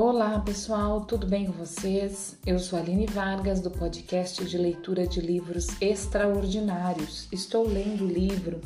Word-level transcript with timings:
Olá 0.00 0.38
pessoal, 0.38 1.00
tudo 1.00 1.26
bem 1.26 1.46
com 1.46 1.52
vocês? 1.54 2.38
Eu 2.46 2.60
sou 2.60 2.78
Aline 2.78 3.04
Vargas 3.04 3.60
do 3.60 3.68
podcast 3.68 4.44
de 4.44 4.56
leitura 4.56 5.08
de 5.08 5.20
livros 5.20 5.66
extraordinários. 5.80 7.26
Estou 7.32 7.66
lendo 7.66 8.04
o 8.04 8.06
livro 8.06 8.60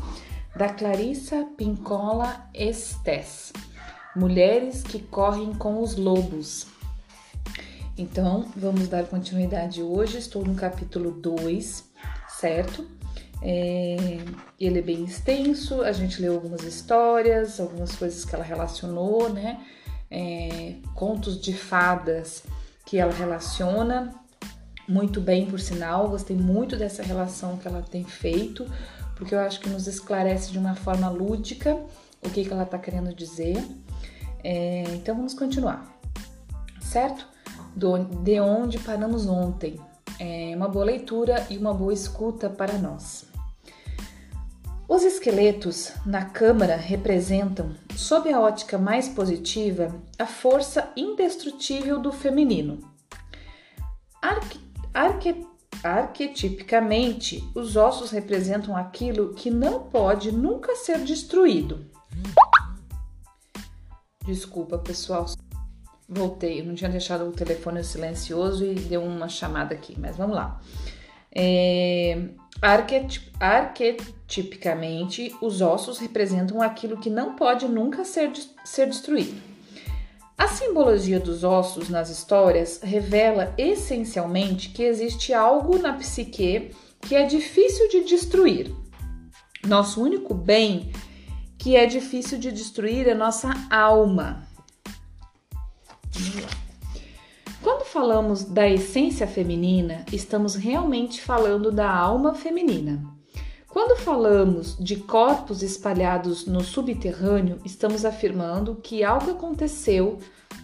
da 0.54 0.68
Clarissa 0.68 1.46
Pincola 1.56 2.50
Estes, 2.52 3.50
Mulheres 4.14 4.82
que 4.82 4.98
Correm 4.98 5.54
com 5.54 5.80
os 5.80 5.96
Lobos. 5.96 6.66
Então, 7.96 8.44
vamos 8.54 8.86
dar 8.88 9.06
continuidade 9.06 9.82
hoje. 9.82 10.18
Estou 10.18 10.44
no 10.44 10.54
capítulo 10.54 11.12
2, 11.12 11.90
certo? 12.28 12.86
É, 13.40 14.18
ele 14.60 14.80
é 14.80 14.82
bem 14.82 15.02
extenso, 15.04 15.80
a 15.80 15.92
gente 15.92 16.20
leu 16.20 16.34
algumas 16.34 16.62
histórias, 16.62 17.58
algumas 17.58 17.96
coisas 17.96 18.22
que 18.22 18.34
ela 18.34 18.44
relacionou, 18.44 19.32
né? 19.32 19.64
É, 20.12 20.74
contos 20.94 21.40
de 21.40 21.54
fadas 21.54 22.44
que 22.84 22.98
ela 22.98 23.12
relaciona 23.12 24.14
muito 24.86 25.20
bem, 25.20 25.46
por 25.46 25.58
sinal. 25.58 26.10
Gostei 26.10 26.36
muito 26.36 26.76
dessa 26.76 27.02
relação 27.02 27.56
que 27.56 27.66
ela 27.66 27.80
tem 27.80 28.04
feito, 28.04 28.70
porque 29.16 29.34
eu 29.34 29.40
acho 29.40 29.58
que 29.58 29.70
nos 29.70 29.86
esclarece 29.86 30.52
de 30.52 30.58
uma 30.58 30.74
forma 30.74 31.08
lúdica 31.08 31.74
o 32.22 32.28
que, 32.30 32.44
que 32.44 32.52
ela 32.52 32.64
está 32.64 32.78
querendo 32.78 33.14
dizer. 33.14 33.56
É, 34.44 34.84
então 34.94 35.16
vamos 35.16 35.34
continuar, 35.34 35.98
certo? 36.80 37.26
Do, 37.74 37.98
de 37.98 38.38
onde 38.38 38.78
paramos 38.78 39.26
ontem. 39.26 39.80
É 40.18 40.52
uma 40.54 40.68
boa 40.68 40.84
leitura 40.84 41.46
e 41.48 41.56
uma 41.56 41.72
boa 41.72 41.92
escuta 41.92 42.50
para 42.50 42.76
nós. 42.78 43.31
Os 44.94 45.04
esqueletos 45.04 45.90
na 46.04 46.22
câmara 46.22 46.76
representam, 46.76 47.74
sob 47.96 48.30
a 48.30 48.38
ótica 48.38 48.76
mais 48.76 49.08
positiva, 49.08 49.88
a 50.18 50.26
força 50.26 50.92
indestrutível 50.94 51.98
do 51.98 52.12
feminino. 52.12 52.78
Arque, 54.20 54.60
arque, 54.92 55.46
arquetipicamente, 55.82 57.42
os 57.54 57.74
ossos 57.74 58.10
representam 58.10 58.76
aquilo 58.76 59.32
que 59.32 59.50
não 59.50 59.84
pode 59.84 60.30
nunca 60.30 60.76
ser 60.76 60.98
destruído. 60.98 61.86
Desculpa, 64.26 64.76
pessoal. 64.76 65.24
Voltei, 66.06 66.60
eu 66.60 66.66
não 66.66 66.74
tinha 66.74 66.90
deixado 66.90 67.26
o 67.26 67.32
telefone 67.32 67.82
silencioso 67.82 68.62
e 68.62 68.74
deu 68.74 69.02
uma 69.02 69.30
chamada 69.30 69.72
aqui, 69.72 69.98
mas 69.98 70.18
vamos 70.18 70.36
lá. 70.36 70.60
É, 71.34 72.28
arquetip, 72.60 73.32
arquetipicamente, 74.32 75.34
os 75.42 75.60
ossos 75.60 75.98
representam 75.98 76.62
aquilo 76.62 76.96
que 76.96 77.10
não 77.10 77.36
pode 77.36 77.68
nunca 77.68 78.04
ser, 78.04 78.32
ser 78.64 78.86
destruído. 78.86 79.40
A 80.38 80.48
simbologia 80.48 81.20
dos 81.20 81.44
ossos 81.44 81.88
nas 81.88 82.08
histórias 82.08 82.80
revela 82.82 83.52
essencialmente 83.58 84.70
que 84.70 84.82
existe 84.82 85.34
algo 85.34 85.78
na 85.78 85.92
psique 85.92 86.70
que 87.00 87.14
é 87.14 87.24
difícil 87.24 87.88
de 87.88 88.04
destruir. 88.04 88.74
Nosso 89.66 90.02
único 90.02 90.34
bem 90.34 90.90
que 91.58 91.76
é 91.76 91.86
difícil 91.86 92.38
de 92.38 92.50
destruir 92.50 93.06
é 93.06 93.14
nossa 93.14 93.52
alma. 93.70 94.48
Quando 97.62 97.84
falamos 97.84 98.42
da 98.42 98.68
essência 98.68 99.26
feminina, 99.28 100.04
estamos 100.12 100.56
realmente 100.56 101.20
falando 101.20 101.70
da 101.70 101.88
alma 101.88 102.34
feminina. 102.34 103.11
Quando 103.72 103.98
falamos 103.98 104.76
de 104.78 104.96
corpos 104.96 105.62
espalhados 105.62 106.46
no 106.46 106.62
subterrâneo, 106.62 107.58
estamos 107.64 108.04
afirmando 108.04 108.76
que 108.76 109.02
algo 109.02 109.30
aconteceu 109.30 110.18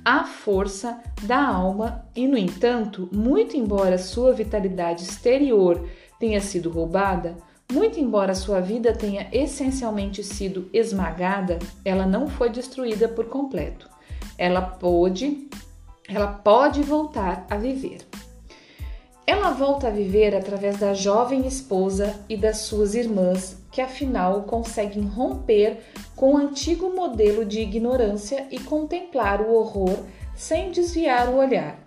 à 0.05 0.25
força 0.25 1.01
da 1.23 1.43
alma 1.43 2.05
e, 2.15 2.29
no 2.29 2.37
entanto, 2.37 3.09
muito 3.11 3.57
embora 3.57 3.97
sua 3.97 4.35
vitalidade 4.35 5.05
exterior 5.05 5.89
tenha 6.21 6.39
sido 6.43 6.69
roubada, 6.69 7.35
muito 7.73 7.99
embora 7.99 8.35
sua 8.35 8.61
vida 8.61 8.93
tenha 8.93 9.27
essencialmente 9.33 10.23
sido 10.23 10.69
esmagada, 10.71 11.59
ela 11.83 12.05
não 12.05 12.29
foi 12.29 12.51
destruída 12.51 13.09
por 13.09 13.25
completo. 13.25 13.89
Ela 14.37 14.61
pôde 14.61 15.49
ela 16.07 16.29
pode 16.29 16.83
voltar 16.83 17.47
a 17.51 17.57
viver. 17.57 17.99
Ela 19.29 19.51
volta 19.51 19.89
a 19.89 19.91
viver 19.91 20.35
através 20.35 20.79
da 20.79 20.95
jovem 20.95 21.47
esposa 21.47 22.19
e 22.31 22.35
das 22.35 22.61
suas 22.61 22.95
irmãs, 22.95 23.63
que 23.71 23.83
afinal 23.83 24.45
conseguem 24.45 25.03
romper 25.03 25.81
com 26.17 26.33
o 26.33 26.39
antigo 26.39 26.89
modelo 26.97 27.45
de 27.45 27.61
ignorância 27.61 28.47
e 28.51 28.59
contemplar 28.59 29.43
o 29.43 29.53
horror 29.53 29.99
sem 30.35 30.71
desviar 30.71 31.29
o 31.29 31.37
olhar. 31.37 31.79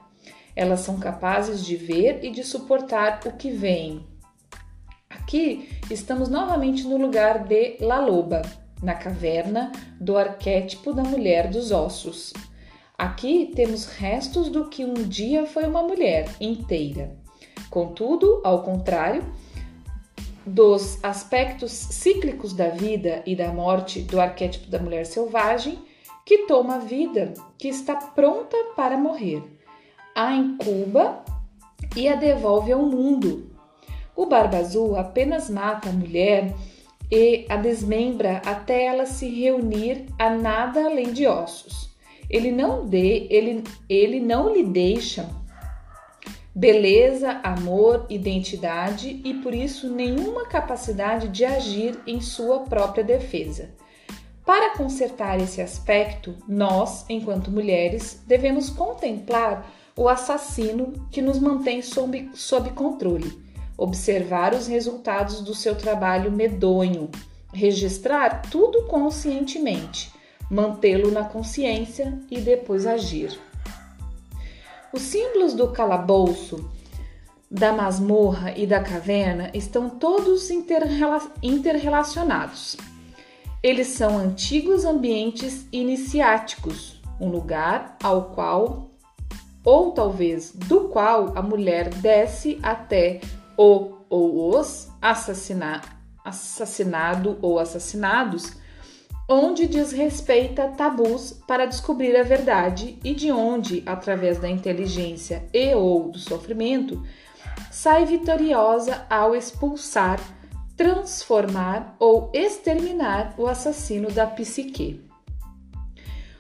Elas 0.56 0.82
são 0.82 1.00
capazes 1.00 1.66
de 1.66 1.76
ver 1.76 2.24
e 2.24 2.30
de 2.30 2.44
suportar 2.44 3.22
o 3.26 3.32
que 3.32 3.50
vem. 3.50 4.06
Aqui 5.10 5.68
estamos 5.90 6.30
novamente 6.30 6.84
no 6.84 6.96
lugar 6.96 7.46
de 7.46 7.76
La 7.80 8.00
Loba, 8.00 8.44
na 8.84 8.94
caverna 8.94 9.72
do 10.00 10.16
arquétipo 10.16 10.94
da 10.94 11.02
mulher 11.02 11.48
dos 11.48 11.72
ossos. 11.72 12.34
Aqui 12.96 13.52
temos 13.56 13.88
restos 13.88 14.48
do 14.48 14.70
que 14.70 14.86
um 14.86 14.94
dia 14.94 15.48
foi 15.48 15.66
uma 15.66 15.82
mulher 15.82 16.30
inteira. 16.40 17.20
Contudo, 17.72 18.42
ao 18.44 18.64
contrário 18.64 19.24
dos 20.46 21.02
aspectos 21.02 21.72
cíclicos 21.72 22.52
da 22.52 22.68
vida 22.68 23.24
e 23.26 23.34
da 23.34 23.48
morte 23.54 24.02
do 24.02 24.20
arquétipo 24.20 24.70
da 24.70 24.78
mulher 24.78 25.06
selvagem, 25.06 25.80
que 26.26 26.40
toma 26.40 26.76
a 26.76 26.80
vida, 26.80 27.34
que 27.58 27.70
está 27.70 27.96
pronta 27.96 28.58
para 28.76 28.98
morrer, 28.98 29.42
a 30.14 30.36
incuba 30.36 31.24
e 31.96 32.10
a 32.10 32.16
devolve 32.16 32.74
ao 32.74 32.82
mundo. 32.82 33.50
O 34.16 34.26
Barba 34.26 34.58
Azul 34.58 34.98
apenas 34.98 35.50
mata 35.50 35.90
a 35.90 35.94
mulher 35.94 36.54
e 37.10 37.46
a 37.48 37.56
desmembra 37.56 38.42
até 38.46 38.84
ela 38.86 39.06
se 39.06 39.30
reunir 39.30 40.08
a 40.20 40.30
nada 40.30 40.86
além 40.86 41.14
de 41.14 41.26
ossos. 41.26 41.90
Ele 42.30 42.52
não 42.52 42.86
dê, 42.86 43.28
ele, 43.30 43.64
ele 43.88 44.20
não 44.20 44.54
lhe 44.54 44.64
deixa 44.64 45.30
beleza, 46.54 47.40
amor, 47.44 48.06
identidade 48.10 49.22
e 49.24 49.34
por 49.36 49.54
isso 49.54 49.90
nenhuma 49.90 50.46
capacidade 50.46 51.28
de 51.30 51.46
agir 51.46 52.00
em 52.06 52.20
sua 52.20 52.62
própria 52.62 53.04
defesa. 53.04 53.70
Para 54.46 54.76
consertar 54.76 55.40
esse 55.40 55.62
aspecto, 55.62 56.36
nós, 56.48 57.06
enquanto 57.08 57.52
mulheres, 57.52 58.22
devemos 58.28 58.70
contemplar 58.70 59.72
o 59.96 60.10
assassino 60.10 60.94
que 61.12 61.22
nos 61.22 61.40
mantém 61.40 61.82
sob, 61.82 62.30
sob 62.34 62.72
controle, 62.72 63.40
observar 63.78 64.54
os 64.54 64.68
resultados 64.68 65.42
do 65.42 65.54
seu 65.54 65.76
trabalho 65.76 66.32
medonho, 66.32 67.10
registrar 67.54 68.42
tudo 68.50 68.84
conscientemente 68.88 70.12
mantê-lo 70.52 71.10
na 71.12 71.24
consciência 71.24 72.20
e 72.30 72.42
depois 72.42 72.86
agir. 72.86 73.40
Os 74.94 75.02
símbolos 75.04 75.54
do 75.54 75.70
calabouço, 75.70 76.70
da 77.50 77.72
masmorra 77.72 78.52
e 78.58 78.68
da 78.68 78.82
caverna 78.82 79.50
estão 79.54 79.90
todos 79.90 80.50
interrelacionados. 80.52 82.76
Eles 83.64 83.88
são 83.88 84.18
antigos 84.18 84.84
ambientes 84.86 85.66
iniciáticos, 85.72 87.02
um 87.20 87.30
lugar 87.30 87.96
ao 88.04 88.32
qual, 88.32 88.92
ou 89.64 89.92
talvez 89.92 90.52
do 90.52 90.90
qual, 90.90 91.38
a 91.38 91.42
mulher 91.42 91.88
desce 91.90 92.60
até 92.62 93.22
o 93.58 93.94
ou 94.10 94.58
os 94.58 94.90
assassina, 95.02 95.80
assassinado 96.26 97.38
ou 97.42 97.58
assassinados 97.60 98.60
onde 99.32 99.66
desrespeita 99.66 100.68
tabus 100.68 101.32
para 101.48 101.66
descobrir 101.66 102.18
a 102.18 102.24
verdade 102.24 103.00
e 103.02 103.14
de 103.14 103.32
onde, 103.32 103.82
através 103.86 104.38
da 104.38 104.50
inteligência 104.50 105.48
e 105.54 105.74
ou 105.74 106.10
do 106.10 106.20
sofrimento, 106.20 107.02
sai 107.72 108.06
vitoriosa 108.06 109.06
ao 109.10 109.34
expulsar, 109.34 110.20
transformar 110.76 111.96
ou 111.98 112.30
exterminar 112.34 113.34
o 113.38 113.48
assassino 113.48 114.12
da 114.12 114.28
psique. 114.28 115.02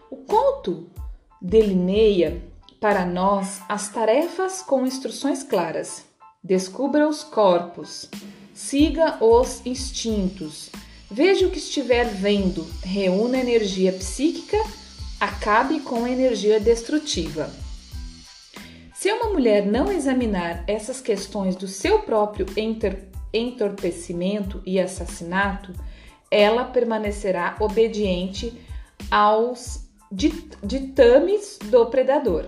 O 0.09 0.17
conto 0.17 0.89
delineia 1.41 2.43
para 2.81 3.05
nós 3.05 3.61
as 3.69 3.87
tarefas 3.87 4.61
com 4.61 4.85
instruções 4.85 5.43
claras. 5.43 6.05
Descubra 6.43 7.07
os 7.07 7.23
corpos, 7.23 8.09
siga 8.53 9.23
os 9.23 9.65
instintos, 9.65 10.69
Veja 11.13 11.45
o 11.45 11.49
que 11.49 11.57
estiver 11.57 12.05
vendo, 12.05 12.65
reúna 12.81 13.37
energia 13.37 13.91
psíquica, 13.91 14.55
acabe 15.19 15.81
com 15.81 16.05
a 16.05 16.09
energia 16.09 16.57
destrutiva. 16.57 17.51
Se 18.93 19.11
uma 19.11 19.29
mulher 19.33 19.65
não 19.65 19.91
examinar 19.91 20.63
essas 20.67 21.01
questões 21.01 21.57
do 21.57 21.67
seu 21.67 21.99
próprio 21.99 22.45
entorpecimento 23.33 24.61
e 24.65 24.79
assassinato, 24.79 25.73
ela 26.31 26.63
permanecerá 26.63 27.57
obediente 27.59 28.53
aos 29.11 29.85
ditames 30.09 31.59
do 31.65 31.87
predador. 31.87 32.45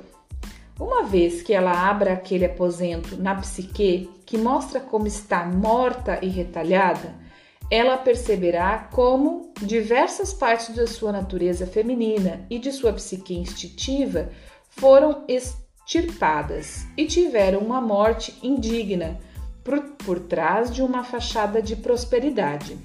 Uma 0.79 1.03
vez 1.03 1.41
que 1.41 1.51
ela 1.51 1.89
abra 1.89 2.13
aquele 2.13 2.45
aposento 2.45 3.17
na 3.17 3.35
psique 3.35 4.09
que 4.25 4.37
mostra 4.37 4.79
como 4.79 5.05
está 5.05 5.43
morta 5.43 6.17
e 6.21 6.29
retalhada, 6.29 7.22
ela 7.69 7.97
perceberá 7.97 8.89
como 8.91 9.51
diversas 9.61 10.33
partes 10.33 10.75
da 10.75 10.85
sua 10.85 11.11
natureza 11.11 11.65
feminina 11.65 12.45
e 12.49 12.59
de 12.59 12.71
sua 12.71 12.93
psique 12.93 13.33
instintiva 13.33 14.29
foram 14.69 15.23
extirpadas 15.27 16.85
e 16.97 17.05
tiveram 17.05 17.59
uma 17.59 17.81
morte 17.81 18.37
indigna 18.43 19.19
por, 19.63 19.79
por 20.05 20.19
trás 20.19 20.73
de 20.73 20.81
uma 20.81 21.03
fachada 21.03 21.61
de 21.61 21.75
prosperidade. 21.75 22.77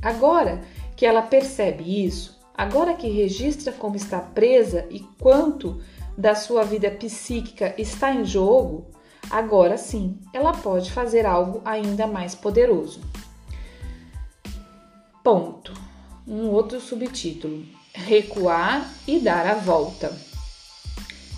Agora 0.00 0.60
que 0.96 1.06
ela 1.06 1.22
percebe 1.22 2.04
isso, 2.04 2.38
agora 2.54 2.94
que 2.94 3.08
registra 3.08 3.72
como 3.72 3.96
está 3.96 4.20
presa 4.20 4.86
e 4.90 5.00
quanto 5.20 5.80
da 6.16 6.34
sua 6.34 6.64
vida 6.64 6.90
psíquica 6.90 7.74
está 7.78 8.12
em 8.12 8.24
jogo, 8.24 8.86
agora 9.30 9.76
sim 9.76 10.18
ela 10.32 10.52
pode 10.52 10.92
fazer 10.92 11.24
algo 11.24 11.62
ainda 11.64 12.06
mais 12.06 12.34
poderoso. 12.34 13.00
Ponto. 15.22 15.72
Um 16.26 16.48
outro 16.48 16.80
subtítulo: 16.80 17.64
Recuar 17.92 18.92
e 19.06 19.20
dar 19.20 19.46
a 19.46 19.54
volta. 19.54 20.16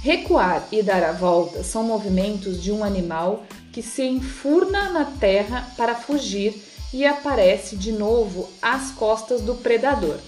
Recuar 0.01 0.69
e 0.73 0.83
dar 0.83 1.03
a 1.03 1.13
volta 1.13 1.63
são 1.63 1.83
movimentos 1.83 2.63
de 2.63 2.73
um 2.73 2.83
animal 2.83 3.45
que 3.73 3.83
se 3.83 4.03
enfurna 4.03 4.91
na 4.91 5.05
terra 5.05 5.73
para 5.77 5.95
fugir 5.95 6.63
e 6.93 7.05
aparece 7.05 7.77
de 7.77 7.91
novo 7.91 8.49
às 8.63 8.91
costas 8.93 9.41
do 9.41 9.55
predador. 9.57 10.19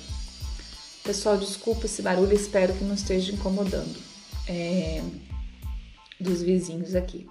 Pessoal, 1.02 1.36
desculpa 1.36 1.86
esse 1.86 2.02
barulho, 2.02 2.34
espero 2.34 2.74
que 2.74 2.84
não 2.84 2.94
esteja 2.94 3.32
incomodando 3.32 3.96
é, 4.48 5.02
dos 6.18 6.42
vizinhos 6.42 6.94
aqui. 6.94 7.28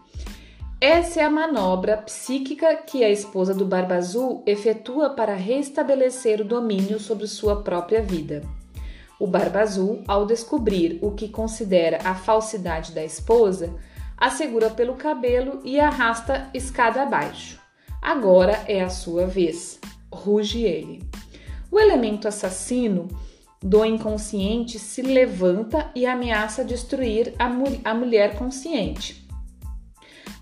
Essa 0.80 1.22
é 1.22 1.24
a 1.24 1.30
manobra 1.30 1.96
psíquica 1.98 2.76
que 2.76 3.02
a 3.02 3.10
esposa 3.10 3.54
do 3.54 3.66
Barba 3.66 3.96
Azul 3.96 4.44
efetua 4.46 5.10
para 5.12 5.34
restabelecer 5.34 6.42
o 6.42 6.46
domínio 6.46 7.00
sobre 7.00 7.28
sua 7.28 7.64
própria 7.64 8.02
vida. 8.02 8.42
O 9.18 9.26
Barba 9.26 9.62
Azul, 9.62 10.04
ao 10.06 10.26
descobrir 10.26 11.00
o 11.02 11.12
que 11.12 11.30
considera 11.30 12.00
a 12.04 12.14
falsidade 12.14 12.92
da 12.92 13.04
esposa, 13.04 13.74
a 14.18 14.30
segura 14.30 14.70
pelo 14.70 14.96
cabelo 14.96 15.62
e 15.64 15.80
arrasta 15.80 16.50
escada 16.54 17.04
abaixo. 17.04 17.58
Agora 18.02 18.66
é 18.68 18.82
a 18.82 18.90
sua 18.90 19.26
vez. 19.26 19.80
Ruge 20.12 20.64
ele. 20.64 21.02
O 21.72 21.80
elemento 21.80 22.28
assassino 22.28 23.08
do 23.64 23.86
inconsciente 23.86 24.78
se 24.78 25.02
levanta 25.02 25.90
e 25.96 26.06
ameaça 26.06 26.66
destruir 26.66 27.34
a, 27.40 27.48
mu 27.48 27.66
a 27.84 27.94
mulher 27.94 28.38
consciente. 28.38 29.25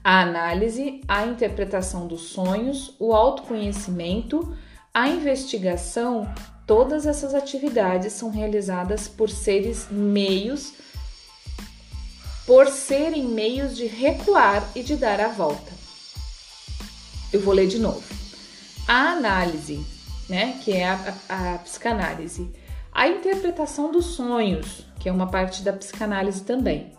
A 0.03 0.21
análise, 0.21 0.99
a 1.07 1.25
interpretação 1.25 2.07
dos 2.07 2.23
sonhos, 2.23 2.93
o 2.99 3.13
autoconhecimento, 3.13 4.53
a 4.93 5.07
investigação, 5.07 6.27
todas 6.67 7.05
essas 7.05 7.33
atividades 7.33 8.11
são 8.11 8.29
realizadas 8.29 9.07
por 9.07 9.29
seres 9.29 9.87
meios, 9.89 10.73
por 12.45 12.67
serem 12.67 13.23
meios 13.23 13.77
de 13.77 13.85
recuar 13.85 14.67
e 14.75 14.83
de 14.83 14.97
dar 14.97 15.21
a 15.21 15.29
volta. 15.29 15.71
Eu 17.31 17.39
vou 17.39 17.53
ler 17.53 17.67
de 17.67 17.79
novo. 17.79 18.03
A 18.85 19.13
análise, 19.13 19.85
né, 20.27 20.59
que 20.61 20.73
é 20.73 20.89
a, 20.89 21.15
a, 21.29 21.53
a 21.53 21.57
psicanálise, 21.59 22.51
a 22.91 23.07
interpretação 23.07 23.89
dos 23.89 24.07
sonhos, 24.07 24.85
que 24.99 25.07
é 25.07 25.11
uma 25.11 25.27
parte 25.27 25.63
da 25.63 25.71
psicanálise 25.71 26.43
também. 26.43 26.91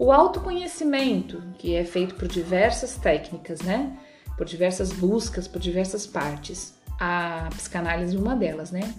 O 0.00 0.12
autoconhecimento, 0.12 1.42
que 1.58 1.74
é 1.74 1.84
feito 1.84 2.14
por 2.14 2.28
diversas 2.28 2.94
técnicas, 2.94 3.62
né? 3.62 3.98
Por 4.36 4.46
diversas 4.46 4.92
buscas, 4.92 5.48
por 5.48 5.58
diversas 5.58 6.06
partes. 6.06 6.72
A 7.00 7.48
psicanálise 7.50 8.14
é 8.14 8.18
uma 8.20 8.36
delas, 8.36 8.70
né? 8.70 8.94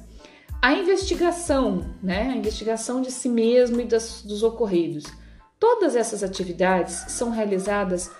A 0.61 0.73
investigação, 0.73 1.95
né? 2.03 2.23
A 2.23 2.35
investigação 2.35 3.01
de 3.01 3.11
si 3.11 3.29
mesmo 3.29 3.79
e 3.79 3.85
das, 3.85 4.23
dos 4.23 4.43
ocorridos. 4.43 5.05
Todas 5.57 5.95
essas 5.95 6.21
atividades 6.21 7.05
são 7.07 7.29
realizadas 7.29 8.11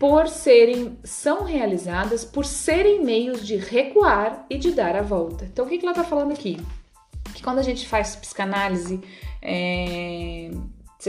por 0.00 0.26
serem 0.26 0.98
são 1.04 1.44
realizadas 1.44 2.24
por 2.24 2.44
serem 2.44 3.04
meios 3.04 3.46
de 3.46 3.54
recuar 3.54 4.44
e 4.50 4.58
de 4.58 4.72
dar 4.72 4.96
a 4.96 5.02
volta. 5.02 5.44
Então, 5.44 5.64
o 5.64 5.68
que, 5.68 5.78
que 5.78 5.86
ela 5.86 5.92
está 5.92 6.02
falando 6.02 6.32
aqui? 6.32 6.60
Que 7.32 7.42
quando 7.42 7.60
a 7.60 7.62
gente 7.62 7.86
faz 7.86 8.16
psicanálise, 8.16 9.00
é, 9.40 10.50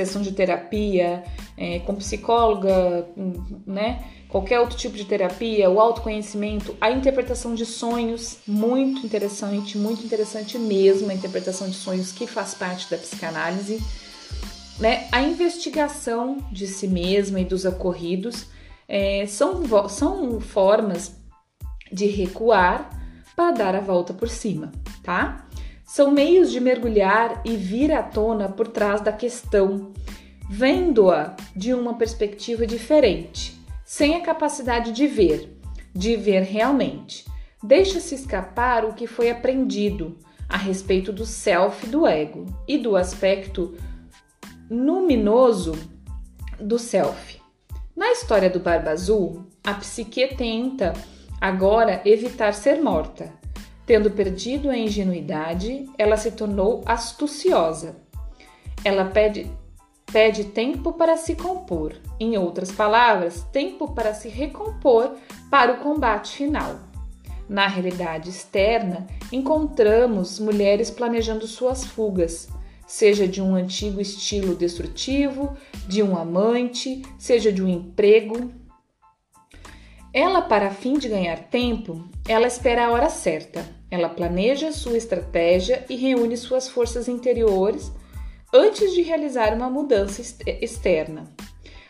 sessão 0.06 0.22
de 0.22 0.32
terapia, 0.32 1.24
é, 1.58 1.80
com 1.80 1.96
psicóloga, 1.96 3.08
né? 3.66 4.04
Qualquer 4.30 4.60
outro 4.60 4.78
tipo 4.78 4.96
de 4.96 5.06
terapia, 5.06 5.70
o 5.70 5.80
autoconhecimento, 5.80 6.76
a 6.80 6.92
interpretação 6.92 7.56
de 7.56 7.66
sonhos, 7.66 8.38
muito 8.46 9.06
interessante, 9.06 9.78
muito 9.78 10.04
interessante 10.04 10.60
mesmo, 10.60 11.10
a 11.10 11.14
interpretação 11.14 11.68
de 11.68 11.76
sonhos 11.76 12.12
que 12.12 12.28
faz 12.28 12.54
parte 12.54 12.92
da 12.92 12.98
psicanálise, 12.98 13.82
né? 14.80 15.08
A 15.12 15.22
investigação 15.22 16.38
de 16.52 16.68
si 16.68 16.88
mesma 16.88 17.40
e 17.40 17.46
dos 17.46 17.66
ocorridos 17.66 18.46
é, 18.88 19.26
são, 19.26 19.64
são 19.90 20.40
formas 20.40 21.16
de 21.92 22.06
recuar 22.06 22.90
para 23.36 23.52
dar 23.52 23.76
a 23.76 23.80
volta 23.80 24.14
por 24.14 24.30
cima, 24.30 24.72
tá? 25.02 25.47
São 25.88 26.12
meios 26.12 26.52
de 26.52 26.60
mergulhar 26.60 27.42
e 27.46 27.56
vir 27.56 27.94
à 27.94 28.04
tona 28.04 28.50
por 28.50 28.68
trás 28.68 29.00
da 29.00 29.14
questão, 29.14 29.94
vendo-a 30.50 31.34
de 31.56 31.74
uma 31.74 31.94
perspectiva 31.94 32.68
diferente, 32.68 33.58
sem 33.86 34.16
a 34.16 34.22
capacidade 34.22 34.92
de 34.92 35.08
ver, 35.08 35.58
de 35.96 36.18
ver 36.18 36.42
realmente. 36.44 37.26
Deixa-se 37.64 38.14
escapar 38.14 38.84
o 38.84 38.94
que 38.94 39.08
foi 39.08 39.30
aprendido 39.30 40.18
a 40.50 40.58
respeito 40.58 41.14
do 41.14 41.26
self 41.26 41.88
do 41.88 42.06
ego 42.06 42.46
e 42.68 42.78
do 42.78 42.98
aspecto 42.98 43.74
luminoso 44.70 45.72
do 46.60 46.78
self. 46.78 47.40
Na 47.96 48.12
história 48.12 48.50
do 48.50 48.60
Barba 48.60 48.92
Azul, 48.92 49.48
a 49.66 49.74
psique 49.76 50.36
tenta 50.36 50.92
agora 51.40 52.02
evitar 52.04 52.54
ser 52.54 52.82
morta. 52.82 53.34
Tendo 53.88 54.12
perdido 54.12 54.70
a 54.70 54.78
ingenuidade, 54.78 55.90
ela 55.98 56.18
se 56.18 56.32
tornou 56.32 56.84
astuciosa. 56.86 57.96
Ela 58.84 59.06
pede, 59.06 59.50
pede 60.12 60.44
tempo 60.44 60.92
para 60.92 61.16
se 61.16 61.36
compor, 61.36 61.96
em 62.20 62.38
outras 62.38 62.70
palavras, 62.70 63.44
tempo 63.54 63.94
para 63.94 64.14
se 64.14 64.28
recompor 64.28 65.16
para 65.50 65.72
o 65.72 65.78
combate 65.78 66.36
final. 66.36 66.82
Na 67.48 67.66
realidade 67.66 68.30
externa, 68.30 69.08
encontramos 69.32 70.38
mulheres 70.38 70.92
planejando 70.92 71.48
suas 71.48 71.86
fugas, 71.86 72.50
seja 72.86 73.26
de 73.26 73.42
um 73.42 73.56
antigo 73.56 74.02
estilo 74.02 74.54
destrutivo, 74.54 75.56
de 75.88 76.04
um 76.04 76.18
amante, 76.18 77.04
seja 77.18 77.54
de 77.54 77.64
um 77.64 77.70
emprego. 77.70 78.52
Ela, 80.14 80.42
para 80.42 80.72
fim 80.72 80.98
de 80.98 81.08
ganhar 81.08 81.38
tempo, 81.46 82.04
ela 82.28 82.48
espera 82.48 82.88
a 82.88 82.92
hora 82.92 83.10
certa. 83.10 83.77
Ela 83.90 84.10
planeja 84.10 84.72
sua 84.72 84.98
estratégia 84.98 85.86
e 85.90 85.96
reúne 85.96 86.36
suas 86.36 86.68
forças 86.68 87.08
interiores 87.08 87.92
antes 88.54 88.94
de 88.94 89.02
realizar 89.02 89.54
uma 89.54 89.70
mudança 89.70 90.22
externa. 90.46 91.26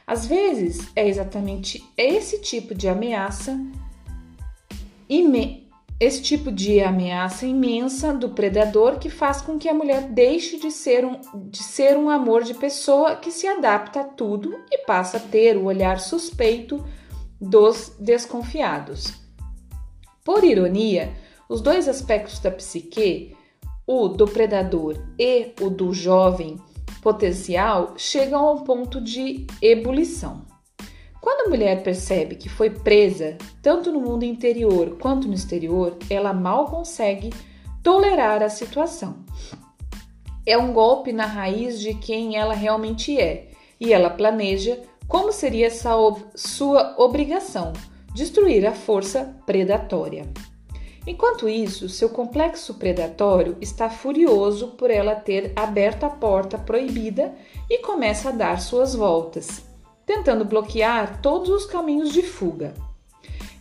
Às 0.05 0.25
vezes, 0.25 0.87
é 0.95 1.07
exatamente 1.07 1.83
esse 1.97 2.39
tipo 2.39 2.73
de 2.73 2.87
ameaça 2.87 3.59
esse 5.99 6.21
tipo 6.21 6.51
de 6.51 6.79
ameaça 6.79 7.45
imensa 7.45 8.13
do 8.13 8.29
predador 8.29 8.99
que 8.99 9.09
faz 9.09 9.41
com 9.41 9.57
que 9.57 9.67
a 9.67 9.73
mulher 9.73 10.03
deixe 10.03 10.59
de 10.59 10.69
ser 10.69 11.03
um, 11.03 11.19
de 11.49 11.63
ser 11.63 11.97
um 11.97 12.09
amor 12.09 12.43
de 12.43 12.53
pessoa 12.53 13.15
que 13.15 13.31
se 13.31 13.47
adapta 13.47 14.01
a 14.01 14.03
tudo 14.03 14.55
e 14.71 14.85
passa 14.85 15.17
a 15.17 15.19
ter 15.19 15.57
o 15.57 15.65
olhar 15.65 15.99
suspeito 15.99 16.85
dos 17.41 17.95
desconfiados. 17.99 19.13
Por 20.23 20.43
ironia, 20.43 21.13
os 21.49 21.61
dois 21.61 21.87
aspectos 21.87 22.39
da 22.39 22.51
psique, 22.51 23.35
o 23.85 24.07
do 24.07 24.27
predador 24.27 24.97
e 25.17 25.53
o 25.61 25.69
do 25.69 25.93
jovem 25.93 26.57
potencial, 27.01 27.93
chegam 27.97 28.45
a 28.45 28.51
um 28.51 28.63
ponto 28.63 28.99
de 28.99 29.47
ebulição. 29.61 30.45
Quando 31.21 31.47
a 31.47 31.49
mulher 31.49 31.83
percebe 31.83 32.35
que 32.35 32.49
foi 32.49 32.69
presa, 32.69 33.37
tanto 33.61 33.91
no 33.91 33.99
mundo 33.99 34.23
interior 34.23 34.97
quanto 34.99 35.27
no 35.27 35.33
exterior, 35.33 35.97
ela 36.09 36.33
mal 36.33 36.65
consegue 36.65 37.33
tolerar 37.83 38.41
a 38.43 38.49
situação. 38.49 39.25
É 40.45 40.57
um 40.57 40.71
golpe 40.71 41.11
na 41.11 41.25
raiz 41.25 41.79
de 41.79 41.93
quem 41.93 42.37
ela 42.37 42.53
realmente 42.53 43.19
é, 43.19 43.49
e 43.79 43.91
ela 43.93 44.09
planeja 44.09 44.79
como 45.07 45.31
seria 45.31 45.67
essa 45.67 45.95
ob 45.95 46.21
sua 46.35 46.95
obrigação 46.97 47.73
destruir 48.13 48.65
a 48.65 48.73
força 48.73 49.35
predatória. 49.45 50.27
Enquanto 51.07 51.47
isso, 51.47 51.87
seu 51.87 52.09
complexo 52.09 52.73
predatório 52.73 53.55
está 53.61 53.89
furioso 53.89 54.71
por 54.71 54.91
ela 54.91 55.15
ter 55.15 55.53
aberto 55.55 56.03
a 56.03 56.09
porta 56.09 56.57
proibida 56.57 57.33
e 57.69 57.77
começa 57.77 58.27
a 58.27 58.33
dar 58.33 58.59
suas 58.59 58.93
voltas, 58.93 59.63
tentando 60.05 60.43
bloquear 60.43 61.21
todos 61.21 61.49
os 61.49 61.65
caminhos 61.65 62.11
de 62.11 62.21
fuga. 62.21 62.73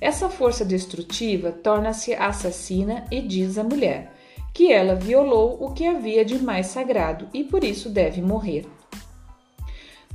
Essa 0.01 0.29
força 0.29 0.65
destrutiva 0.65 1.53
torna-se 1.53 2.13
assassina 2.15 3.05
e 3.13 3.23
diz 3.23 3.57
à 3.59 3.63
mulher 3.63 4.13
que 4.53 4.73
ela 4.73 4.97
violou 4.97 5.57
o 5.61 5.73
que 5.73 5.87
havia 5.87 6.25
de 6.25 6.41
mais 6.41 6.67
sagrado 6.67 7.29
e 7.33 7.45
por 7.45 7.63
isso 7.63 7.89
deve 7.89 8.21
morrer. 8.21 8.67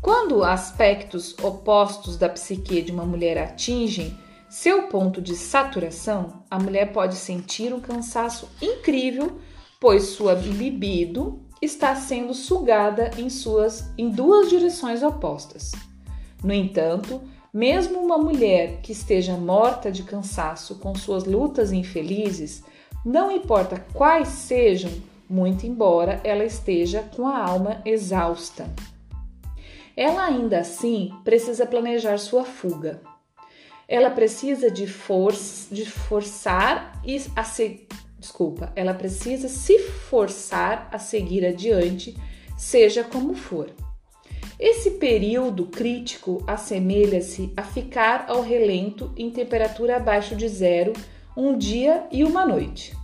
Quando 0.02 0.44
aspectos 0.44 1.34
opostos 1.42 2.18
da 2.18 2.28
psique 2.28 2.82
de 2.82 2.92
uma 2.92 3.06
mulher 3.06 3.38
atingem 3.38 4.18
seu 4.52 4.90
ponto 4.90 5.22
de 5.22 5.34
saturação, 5.34 6.44
a 6.52 6.60
mulher 6.60 6.92
pode 6.92 7.16
sentir 7.16 7.74
um 7.74 7.80
cansaço 7.80 8.50
incrível, 8.62 9.40
pois 9.80 10.08
sua 10.08 10.34
libido 10.34 11.40
está 11.62 11.96
sendo 11.96 12.34
sugada 12.34 13.12
em, 13.18 13.30
suas, 13.30 13.90
em 13.98 14.10
duas 14.10 14.50
direções 14.50 15.04
opostas. 15.04 15.72
No 16.44 16.54
entanto, 16.54 17.22
mesmo 17.54 17.98
uma 18.02 18.18
mulher 18.18 18.82
que 18.82 18.92
esteja 18.92 19.38
morta 19.38 19.90
de 19.90 20.04
cansaço 20.04 20.76
com 20.80 20.94
suas 20.96 21.24
lutas 21.24 21.72
infelizes, 21.72 22.62
não 23.06 23.32
importa 23.32 23.82
quais 23.94 24.28
sejam, 24.28 24.92
muito 25.30 25.66
embora 25.66 26.20
ela 26.26 26.44
esteja 26.44 27.10
com 27.16 27.26
a 27.26 27.42
alma 27.42 27.82
exausta. 27.86 28.70
Ela 29.96 30.26
ainda 30.26 30.60
assim 30.60 31.14
precisa 31.24 31.66
planejar 31.66 32.18
sua 32.18 32.44
fuga. 32.44 33.00
Ela 33.92 34.10
precisa 34.10 34.72
de, 34.72 34.88
for 34.88 35.34
de 35.70 35.86
forçar 35.86 37.02
e 37.06 37.22
a 37.36 37.44
se 37.44 37.86
desculpa, 38.18 38.72
ela 38.74 38.94
precisa 38.94 39.50
se 39.50 39.80
forçar 39.80 40.88
a 40.94 40.98
seguir 40.98 41.46
adiante, 41.46 42.16
seja 42.58 43.04
como 43.04 43.34
for. 43.34 43.70
Esse 44.58 44.92
período 44.92 45.66
crítico 45.66 46.42
assemelha-se 46.48 47.52
a 47.58 47.64
ficar 47.64 48.28
ao 48.30 48.42
relento 48.42 49.12
em 49.18 49.30
temperatura 49.30 49.98
abaixo 49.98 50.38
de 50.38 50.48
zero 50.48 50.94
um 51.36 51.58
dia 51.58 52.08
e 52.14 52.24
uma 52.24 52.46
noite. 52.46 52.96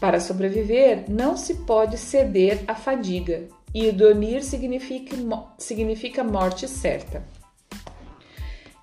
Para 0.00 0.20
sobreviver, 0.20 1.04
não 1.06 1.36
se 1.36 1.66
pode 1.66 1.98
ceder 1.98 2.64
à 2.66 2.74
fadiga, 2.74 3.46
e 3.74 3.92
dormir 3.92 4.42
significa, 4.42 5.16
significa 5.58 6.24
morte 6.24 6.66
certa. 6.66 7.22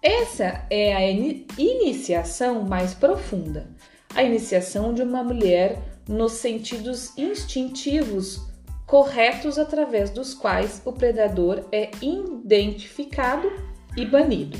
Essa 0.01 0.65
é 0.67 0.95
a 0.95 1.07
iniciação 1.07 2.63
mais 2.63 2.91
profunda, 2.91 3.67
a 4.15 4.23
iniciação 4.23 4.95
de 4.95 5.03
uma 5.03 5.23
mulher 5.23 5.77
nos 6.09 6.33
sentidos 6.33 7.15
instintivos 7.15 8.41
corretos 8.87 9.59
através 9.59 10.09
dos 10.09 10.33
quais 10.33 10.81
o 10.85 10.91
predador 10.91 11.65
é 11.71 11.91
identificado 12.01 13.47
e 13.95 14.03
banido. 14.03 14.57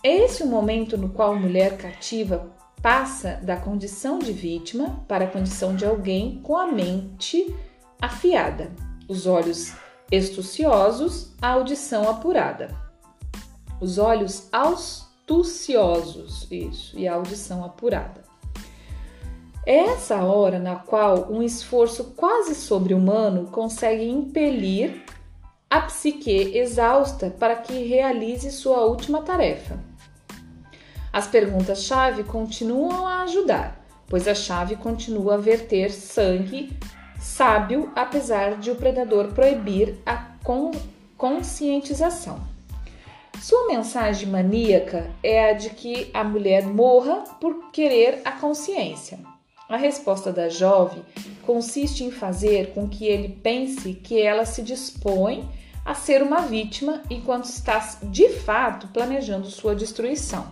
É 0.00 0.16
esse 0.24 0.44
o 0.44 0.46
momento 0.46 0.96
no 0.96 1.08
qual 1.08 1.32
a 1.32 1.38
mulher 1.38 1.76
cativa 1.76 2.54
passa 2.80 3.40
da 3.42 3.56
condição 3.56 4.20
de 4.20 4.32
vítima 4.32 5.04
para 5.08 5.24
a 5.24 5.28
condição 5.28 5.74
de 5.74 5.84
alguém 5.84 6.40
com 6.40 6.56
a 6.56 6.68
mente 6.68 7.52
afiada, 8.00 8.70
os 9.08 9.26
olhos 9.26 9.74
astuciosos, 10.12 11.34
a 11.42 11.48
audição 11.48 12.08
apurada. 12.08 12.85
Os 13.80 13.98
olhos 13.98 14.48
astuciosos, 14.52 16.46
isso, 16.50 16.98
e 16.98 17.06
a 17.06 17.14
audição 17.14 17.64
apurada. 17.64 18.24
É 19.66 19.76
essa 19.76 20.22
hora 20.22 20.58
na 20.58 20.76
qual 20.76 21.30
um 21.30 21.42
esforço 21.42 22.14
quase 22.16 22.54
sobre-humano 22.54 23.48
consegue 23.50 24.08
impelir 24.08 25.04
a 25.68 25.80
psique 25.80 26.56
exausta 26.56 27.30
para 27.30 27.56
que 27.56 27.82
realize 27.82 28.50
sua 28.52 28.84
última 28.84 29.22
tarefa. 29.22 29.78
As 31.12 31.26
perguntas-chave 31.26 32.22
continuam 32.22 33.06
a 33.06 33.22
ajudar, 33.22 33.84
pois 34.06 34.28
a 34.28 34.34
chave 34.34 34.76
continua 34.76 35.34
a 35.34 35.38
verter 35.38 35.90
sangue 35.90 36.78
sábio, 37.18 37.90
apesar 37.96 38.56
de 38.58 38.70
o 38.70 38.76
predador 38.76 39.32
proibir 39.32 39.98
a 40.06 40.28
conscientização. 41.16 42.55
Sua 43.40 43.66
mensagem 43.68 44.28
maníaca 44.28 45.10
é 45.22 45.50
a 45.50 45.52
de 45.52 45.70
que 45.70 46.10
a 46.12 46.24
mulher 46.24 46.66
morra 46.66 47.24
por 47.40 47.70
querer 47.70 48.20
a 48.24 48.32
consciência. 48.32 49.18
A 49.68 49.76
resposta 49.76 50.32
da 50.32 50.48
jovem 50.48 51.02
consiste 51.42 52.04
em 52.04 52.10
fazer 52.10 52.72
com 52.72 52.88
que 52.88 53.04
ele 53.06 53.28
pense 53.28 53.94
que 53.94 54.20
ela 54.20 54.44
se 54.44 54.62
dispõe 54.62 55.48
a 55.84 55.94
ser 55.94 56.22
uma 56.22 56.40
vítima 56.40 57.02
enquanto 57.08 57.44
está 57.44 57.78
de 58.02 58.28
fato 58.28 58.88
planejando 58.88 59.46
sua 59.48 59.74
destruição. 59.74 60.46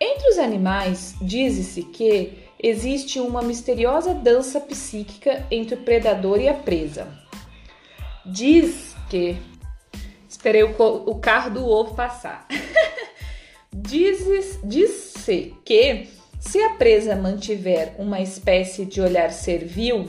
Entre 0.00 0.28
os 0.28 0.38
animais, 0.38 1.14
diz-se 1.20 1.82
que 1.82 2.32
existe 2.62 3.18
uma 3.18 3.42
misteriosa 3.42 4.14
dança 4.14 4.60
psíquica 4.60 5.46
entre 5.50 5.74
o 5.74 5.82
predador 5.82 6.40
e 6.40 6.48
a 6.48 6.54
presa. 6.54 7.06
Diz 8.24 8.94
que. 9.08 9.36
Esperei 10.36 10.64
o, 10.64 10.70
o 11.06 11.14
carro 11.14 11.50
do 11.50 11.66
ovo 11.66 11.94
passar. 11.94 12.46
Diz-se 13.74 14.60
diz 14.62 15.14
que 15.64 16.08
se 16.38 16.62
a 16.62 16.70
presa 16.74 17.16
mantiver 17.16 17.94
uma 17.98 18.20
espécie 18.20 18.84
de 18.84 19.00
olhar 19.00 19.32
servil 19.32 20.06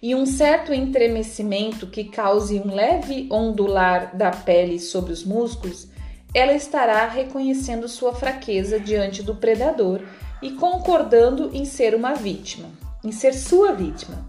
e 0.00 0.14
um 0.14 0.24
certo 0.24 0.72
entremecimento 0.72 1.88
que 1.88 2.04
cause 2.04 2.60
um 2.60 2.72
leve 2.72 3.26
ondular 3.32 4.16
da 4.16 4.30
pele 4.30 4.78
sobre 4.78 5.12
os 5.12 5.24
músculos, 5.24 5.88
ela 6.32 6.54
estará 6.54 7.06
reconhecendo 7.08 7.88
sua 7.88 8.14
fraqueza 8.14 8.78
diante 8.78 9.24
do 9.24 9.34
predador 9.34 10.02
e 10.40 10.52
concordando 10.52 11.50
em 11.52 11.64
ser 11.64 11.96
uma 11.96 12.14
vítima, 12.14 12.68
em 13.04 13.10
ser 13.10 13.34
sua 13.34 13.72
vítima. 13.72 14.24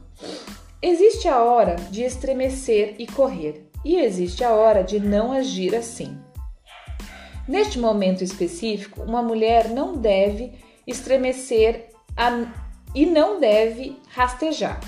Existe 0.82 1.28
a 1.28 1.44
hora 1.44 1.76
de 1.92 2.02
estremecer 2.02 2.96
e 2.98 3.06
correr, 3.06 3.71
e 3.84 3.98
existe 3.98 4.44
a 4.44 4.52
hora 4.52 4.84
de 4.84 5.00
não 5.00 5.32
agir 5.32 5.76
assim. 5.76 6.18
Neste 7.48 7.80
momento 7.80 8.24
específico, 8.24 9.02
uma 9.02 9.22
mulher 9.22 9.70
não 9.70 9.98
deve 9.98 10.54
estremecer 10.86 11.90
a, 12.16 12.46
e 12.94 13.06
não 13.06 13.40
deve 13.40 13.98
rastejar. 14.10 14.80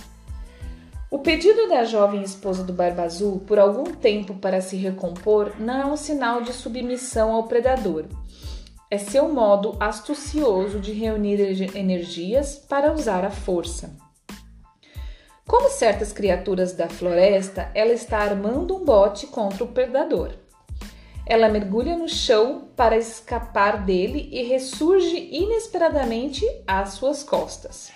O 1.10 1.20
pedido 1.20 1.70
da 1.70 1.84
jovem 1.84 2.24
esposa 2.24 2.64
do 2.64 2.74
Barba 2.74 3.04
Azul 3.04 3.40
por 3.42 3.60
algum 3.60 3.84
tempo 3.84 4.34
para 4.36 4.62
se 4.62 4.76
recompor 4.76 5.54
não 5.60 5.82
é 5.82 5.86
um 5.86 5.96
sinal 5.96 6.42
de 6.42 6.52
submissão 6.52 7.32
ao 7.34 7.44
predador. 7.44 8.06
É 8.90 8.98
seu 8.98 9.32
modo 9.32 9.76
astucioso 9.80 10.80
de 10.80 10.92
reunir 10.92 11.40
energias 11.76 12.56
para 12.56 12.92
usar 12.92 13.26
a 13.26 13.32
força. 13.32 13.96
Como 15.48 15.70
certas 15.70 16.14
criaturas 16.14 16.74
da 16.74 16.88
floresta, 16.88 17.70
ela 17.76 17.92
está 17.92 18.20
armando 18.20 18.78
um 18.78 18.86
bote 18.86 19.28
contra 19.28 19.64
o 19.64 19.68
predador. 19.68 20.34
Ela 21.26 21.50
mergulha 21.50 21.98
no 21.98 22.08
chão 22.08 22.70
para 22.76 22.98
escapar 22.98 23.86
dele 23.86 24.30
e 24.32 24.44
ressurge 24.44 25.30
inesperadamente 25.32 26.46
às 26.68 26.94
suas 26.94 27.24
costas. 27.24 27.92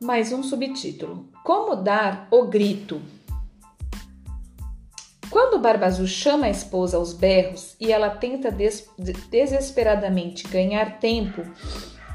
Mais 0.00 0.32
um 0.32 0.42
subtítulo: 0.42 1.28
Como 1.44 1.76
dar 1.76 2.26
o 2.30 2.46
grito? 2.46 3.00
Quando 5.30 5.60
Barba 5.60 5.86
Azul 5.86 6.08
chama 6.08 6.46
a 6.46 6.50
esposa 6.50 6.96
aos 6.96 7.12
berros 7.12 7.76
e 7.78 7.92
ela 7.92 8.10
tenta 8.10 8.50
des 8.50 8.88
desesperadamente 9.30 10.48
ganhar 10.48 10.98
tempo, 10.98 11.42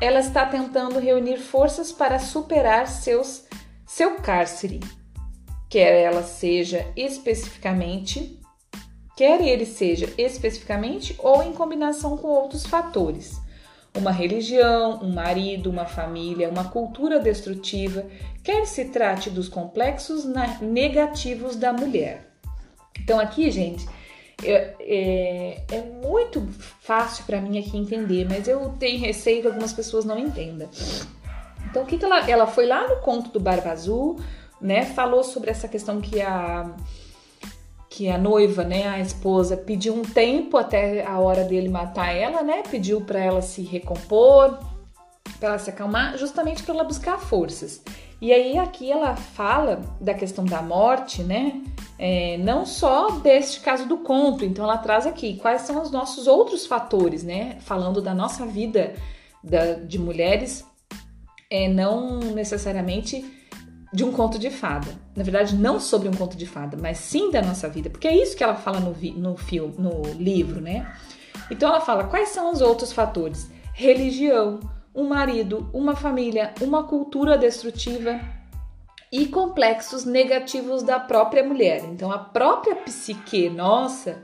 ela 0.01 0.19
está 0.19 0.45
tentando 0.45 0.99
reunir 0.99 1.37
forças 1.37 1.91
para 1.91 2.19
superar 2.19 2.87
seus, 2.87 3.45
seu 3.85 4.15
cárcere, 4.15 4.79
quer 5.69 5.93
ela 5.93 6.23
seja 6.23 6.85
especificamente 6.95 8.39
quer 9.15 9.41
ele 9.41 9.65
seja 9.65 10.13
especificamente 10.17 11.15
ou 11.19 11.41
em 11.41 11.53
combinação 11.53 12.17
com 12.17 12.27
outros 12.27 12.65
fatores. 12.65 13.41
Uma 13.97 14.11
religião, 14.11 14.99
um 15.01 15.13
marido, 15.13 15.69
uma 15.69 15.85
família, 15.85 16.49
uma 16.49 16.65
cultura 16.65 17.17
destrutiva, 17.17 18.05
quer 18.43 18.65
se 18.65 18.85
trate 18.85 19.29
dos 19.29 19.47
complexos 19.47 20.25
negativos 20.59 21.55
da 21.55 21.71
mulher. 21.71 22.29
Então, 22.99 23.19
aqui, 23.19 23.49
gente, 23.49 23.87
é, 24.43 24.75
é, 24.79 25.63
é 25.71 25.81
muito 25.81 26.45
fácil 26.81 27.25
para 27.25 27.39
mim 27.39 27.57
aqui 27.59 27.77
entender, 27.77 28.25
mas 28.29 28.47
eu 28.47 28.75
tenho 28.79 28.99
receio 28.99 29.41
que 29.41 29.47
algumas 29.47 29.73
pessoas 29.73 30.05
não 30.05 30.17
entendam. 30.17 30.69
Então, 31.69 31.83
o 31.83 31.85
que, 31.85 31.97
que 31.97 32.05
ela, 32.05 32.29
ela 32.29 32.47
foi 32.47 32.65
lá 32.65 32.87
no 32.87 32.97
conto 32.97 33.29
do 33.31 33.39
Barba 33.39 33.71
Azul, 33.71 34.19
né? 34.61 34.85
Falou 34.85 35.23
sobre 35.23 35.51
essa 35.51 35.67
questão 35.67 35.99
que 36.01 36.21
a 36.21 36.73
que 37.89 38.09
a 38.09 38.17
noiva, 38.17 38.65
né, 38.65 38.89
a 38.89 38.99
esposa, 38.99 39.55
pediu 39.55 39.93
um 39.93 40.01
tempo 40.01 40.57
até 40.57 41.05
a 41.05 41.17
hora 41.17 41.45
dele 41.45 41.69
matar 41.69 42.13
ela, 42.13 42.43
né? 42.43 42.61
Pediu 42.69 42.99
para 42.99 43.19
ela 43.19 43.41
se 43.41 43.61
recompor, 43.61 44.59
para 45.39 45.49
ela 45.49 45.57
se 45.57 45.69
acalmar, 45.69 46.17
justamente 46.17 46.61
para 46.61 46.75
ela 46.75 46.83
buscar 46.83 47.17
forças. 47.17 47.81
E 48.25 48.33
aí 48.33 48.57
aqui 48.57 48.91
ela 48.91 49.15
fala 49.15 49.81
da 50.01 50.11
questão 50.11 50.43
da 50.43 50.59
morte, 50.59 51.21
né? 51.21 51.61
É, 51.99 52.39
não 52.39 52.65
só 52.65 53.19
deste 53.19 53.59
caso 53.59 53.87
do 53.87 53.99
conto, 53.99 54.43
então 54.43 54.65
ela 54.65 54.79
traz 54.79 55.05
aqui 55.05 55.37
quais 55.37 55.61
são 55.61 55.79
os 55.79 55.91
nossos 55.91 56.25
outros 56.25 56.65
fatores, 56.65 57.21
né? 57.23 57.57
Falando 57.59 58.01
da 58.01 58.15
nossa 58.15 58.43
vida 58.43 58.95
da, 59.43 59.73
de 59.73 59.99
mulheres, 59.99 60.65
é, 61.51 61.67
não 61.67 62.17
necessariamente 62.17 63.23
de 63.93 64.03
um 64.03 64.11
conto 64.11 64.39
de 64.39 64.49
fada. 64.49 64.87
Na 65.15 65.21
verdade, 65.23 65.55
não 65.55 65.79
sobre 65.79 66.09
um 66.09 66.13
conto 66.13 66.35
de 66.35 66.47
fada, 66.47 66.75
mas 66.81 66.97
sim 66.97 67.29
da 67.29 67.43
nossa 67.43 67.69
vida, 67.69 67.91
porque 67.91 68.07
é 68.07 68.15
isso 68.19 68.35
que 68.35 68.43
ela 68.43 68.55
fala 68.55 68.79
no, 68.79 68.95
no 69.19 69.37
filme, 69.37 69.75
no 69.77 70.01
livro, 70.13 70.59
né? 70.59 70.91
Então 71.51 71.69
ela 71.69 71.79
fala 71.79 72.05
quais 72.05 72.29
são 72.29 72.51
os 72.51 72.59
outros 72.59 72.91
fatores: 72.91 73.51
religião, 73.71 74.59
um 74.95 75.03
marido, 75.03 75.69
uma 75.73 75.95
família, 75.95 76.53
uma 76.61 76.83
cultura 76.83 77.37
destrutiva 77.37 78.19
e 79.11 79.27
complexos 79.27 80.05
negativos 80.05 80.81
da 80.81 80.99
própria 80.99 81.43
mulher. 81.43 81.83
Então 81.85 82.11
a 82.11 82.17
própria 82.17 82.75
psique 82.75 83.49
nossa 83.49 84.23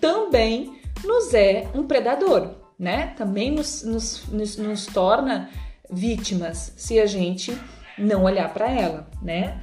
também 0.00 0.80
nos 1.04 1.34
é 1.34 1.68
um 1.74 1.84
predador, 1.84 2.50
né? 2.78 3.14
Também 3.16 3.50
nos, 3.50 3.82
nos, 3.82 4.26
nos, 4.28 4.56
nos 4.56 4.86
torna 4.86 5.50
vítimas 5.90 6.72
se 6.76 6.98
a 6.98 7.06
gente 7.06 7.56
não 7.98 8.24
olhar 8.24 8.52
para 8.52 8.70
ela, 8.70 9.08
né? 9.20 9.60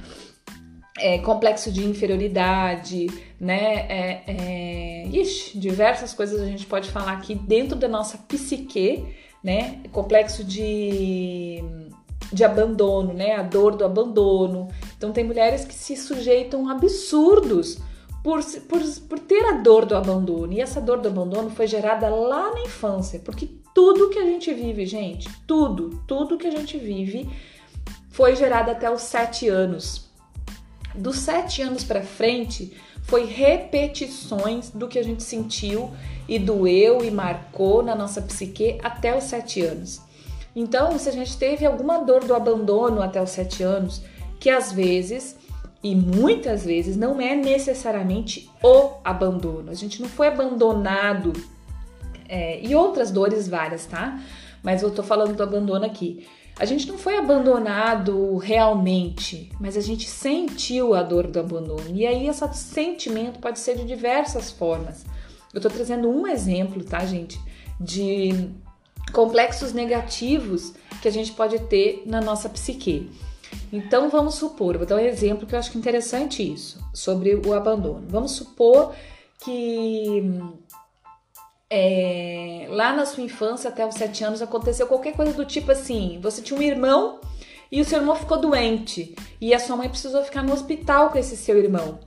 É, 0.98 1.18
complexo 1.18 1.72
de 1.72 1.84
inferioridade, 1.84 3.06
né? 3.40 3.86
É, 3.88 4.22
é, 4.26 5.08
ixi, 5.08 5.58
diversas 5.58 6.12
coisas 6.12 6.40
a 6.40 6.46
gente 6.46 6.66
pode 6.66 6.90
falar 6.90 7.12
aqui 7.12 7.34
dentro 7.34 7.76
da 7.76 7.88
nossa 7.88 8.18
psique, 8.18 9.06
né? 9.42 9.82
Complexo 9.92 10.44
de, 10.44 11.62
de 12.32 12.44
abandono, 12.44 13.12
né? 13.12 13.34
A 13.36 13.42
dor 13.42 13.76
do 13.76 13.84
abandono. 13.84 14.68
Então, 14.96 15.12
tem 15.12 15.24
mulheres 15.24 15.64
que 15.64 15.74
se 15.74 15.96
sujeitam 15.96 16.68
a 16.68 16.72
absurdos 16.72 17.78
por, 18.22 18.42
por, 18.68 18.80
por 19.08 19.18
ter 19.18 19.44
a 19.46 19.52
dor 19.52 19.86
do 19.86 19.96
abandono. 19.96 20.52
E 20.52 20.60
essa 20.60 20.80
dor 20.80 20.98
do 20.98 21.08
abandono 21.08 21.50
foi 21.50 21.66
gerada 21.66 22.08
lá 22.08 22.52
na 22.52 22.60
infância, 22.60 23.20
porque 23.20 23.48
tudo 23.74 24.10
que 24.10 24.18
a 24.18 24.24
gente 24.24 24.52
vive, 24.52 24.84
gente, 24.84 25.28
tudo, 25.46 26.02
tudo 26.06 26.36
que 26.36 26.46
a 26.46 26.50
gente 26.50 26.78
vive 26.78 27.28
foi 28.10 28.36
gerada 28.36 28.72
até 28.72 28.90
os 28.90 29.02
sete 29.02 29.48
anos. 29.48 30.10
Dos 30.94 31.18
sete 31.18 31.62
anos 31.62 31.84
para 31.84 32.02
frente, 32.02 32.76
foi 33.10 33.24
repetições 33.24 34.70
do 34.70 34.86
que 34.86 34.98
a 34.98 35.02
gente 35.02 35.24
sentiu 35.24 35.90
e 36.28 36.38
doeu 36.38 37.04
e 37.04 37.10
marcou 37.10 37.82
na 37.82 37.96
nossa 37.96 38.22
psique 38.22 38.78
até 38.84 39.18
os 39.18 39.24
sete 39.24 39.60
anos. 39.62 40.00
Então, 40.54 40.96
se 40.96 41.08
a 41.08 41.12
gente 41.12 41.36
teve 41.36 41.66
alguma 41.66 41.98
dor 41.98 42.24
do 42.24 42.34
abandono 42.34 43.02
até 43.02 43.20
os 43.20 43.30
sete 43.30 43.64
anos, 43.64 44.00
que 44.38 44.48
às 44.48 44.70
vezes 44.72 45.36
e 45.82 45.94
muitas 45.94 46.64
vezes 46.64 46.96
não 46.96 47.20
é 47.20 47.34
necessariamente 47.34 48.48
o 48.62 48.92
abandono. 49.02 49.70
A 49.70 49.74
gente 49.74 50.00
não 50.00 50.08
foi 50.08 50.28
abandonado 50.28 51.32
é, 52.28 52.60
e 52.64 52.74
outras 52.76 53.10
dores 53.10 53.48
várias, 53.48 53.86
tá? 53.86 54.20
Mas 54.62 54.82
eu 54.82 54.90
tô 54.90 55.02
falando 55.02 55.34
do 55.34 55.42
abandono 55.42 55.84
aqui. 55.84 56.26
A 56.60 56.66
gente 56.66 56.86
não 56.86 56.98
foi 56.98 57.16
abandonado 57.16 58.36
realmente, 58.36 59.50
mas 59.58 59.78
a 59.78 59.80
gente 59.80 60.06
sentiu 60.06 60.94
a 60.94 61.02
dor 61.02 61.26
do 61.26 61.40
abandono. 61.40 61.88
E 61.94 62.06
aí, 62.06 62.28
esse 62.28 62.46
sentimento 62.52 63.38
pode 63.38 63.58
ser 63.58 63.78
de 63.78 63.84
diversas 63.86 64.50
formas. 64.50 65.06
Eu 65.54 65.60
tô 65.62 65.70
trazendo 65.70 66.10
um 66.10 66.26
exemplo, 66.26 66.84
tá, 66.84 66.98
gente? 67.06 67.40
De 67.80 68.50
complexos 69.10 69.72
negativos 69.72 70.74
que 71.00 71.08
a 71.08 71.10
gente 71.10 71.32
pode 71.32 71.58
ter 71.60 72.02
na 72.04 72.20
nossa 72.20 72.46
psique. 72.46 73.10
Então, 73.72 74.10
vamos 74.10 74.34
supor, 74.34 74.76
vou 74.76 74.86
dar 74.86 74.96
um 74.96 74.98
exemplo 74.98 75.46
que 75.46 75.54
eu 75.54 75.58
acho 75.58 75.78
interessante 75.78 76.42
isso, 76.42 76.78
sobre 76.92 77.36
o 77.36 77.54
abandono. 77.54 78.04
Vamos 78.06 78.32
supor 78.32 78.94
que 79.42 80.22
é, 81.70 82.66
lá 82.68 82.92
na 82.92 83.06
sua 83.06 83.22
infância, 83.22 83.70
até 83.70 83.86
os 83.86 83.94
sete 83.94 84.24
anos, 84.24 84.42
aconteceu 84.42 84.88
qualquer 84.88 85.14
coisa 85.14 85.32
do 85.32 85.44
tipo 85.44 85.70
assim: 85.70 86.18
você 86.20 86.42
tinha 86.42 86.58
um 86.58 86.62
irmão 86.62 87.20
e 87.70 87.80
o 87.80 87.84
seu 87.84 88.00
irmão 88.00 88.16
ficou 88.16 88.40
doente 88.40 89.14
e 89.40 89.54
a 89.54 89.60
sua 89.60 89.76
mãe 89.76 89.88
precisou 89.88 90.24
ficar 90.24 90.42
no 90.42 90.52
hospital 90.52 91.10
com 91.10 91.18
esse 91.18 91.36
seu 91.36 91.56
irmão, 91.56 92.00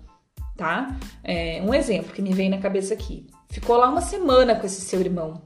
tá? 0.58 0.98
É, 1.24 1.62
um 1.66 1.74
exemplo 1.74 2.12
que 2.12 2.22
me 2.22 2.34
vem 2.34 2.50
na 2.50 2.58
cabeça 2.58 2.94
aqui: 2.94 3.26
ficou 3.50 3.78
lá 3.78 3.90
uma 3.90 4.02
semana 4.02 4.56
com 4.56 4.66
esse 4.66 4.82
seu 4.82 5.00
irmão 5.00 5.42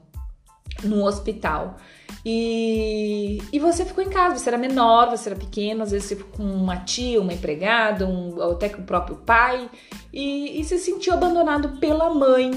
no 0.82 1.04
hospital. 1.04 1.76
E, 2.24 3.40
e 3.52 3.58
você 3.58 3.84
ficou 3.84 4.02
em 4.02 4.10
casa, 4.10 4.36
você 4.36 4.50
era 4.50 4.58
menor, 4.58 5.10
você 5.10 5.30
era 5.30 5.38
pequeno, 5.38 5.82
às 5.82 5.92
vezes 5.92 6.08
você 6.08 6.16
ficou 6.16 6.32
com 6.32 6.42
uma 6.42 6.78
tia, 6.78 7.20
uma 7.20 7.32
empregada, 7.32 8.06
um, 8.06 8.40
até 8.50 8.68
com 8.68 8.82
o 8.82 8.84
próprio 8.84 9.16
pai, 9.16 9.70
e, 10.12 10.60
e 10.60 10.64
se 10.64 10.78
sentiu 10.78 11.14
abandonado 11.14 11.78
pela 11.78 12.12
mãe, 12.12 12.50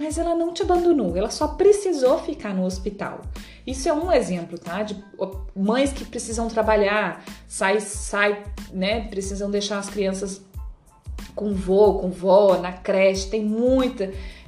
mas 0.00 0.16
ela 0.16 0.34
não 0.34 0.50
te 0.54 0.62
abandonou, 0.62 1.14
ela 1.14 1.28
só 1.28 1.46
precisou 1.46 2.18
ficar 2.20 2.54
no 2.54 2.64
hospital. 2.64 3.20
Isso 3.66 3.86
é 3.86 3.92
um 3.92 4.10
exemplo, 4.10 4.58
tá? 4.58 4.82
De 4.82 4.96
mães 5.54 5.92
que 5.92 6.06
precisam 6.06 6.48
trabalhar, 6.48 7.22
sai, 7.46 7.80
sai, 7.80 8.42
né? 8.72 9.06
Precisam 9.08 9.50
deixar 9.50 9.78
as 9.78 9.90
crianças 9.90 10.40
com 11.34 11.52
vô, 11.52 11.98
com 11.98 12.10
vó, 12.10 12.56
na 12.56 12.72
creche, 12.72 13.28
tem 13.28 13.44
muita. 13.44 14.04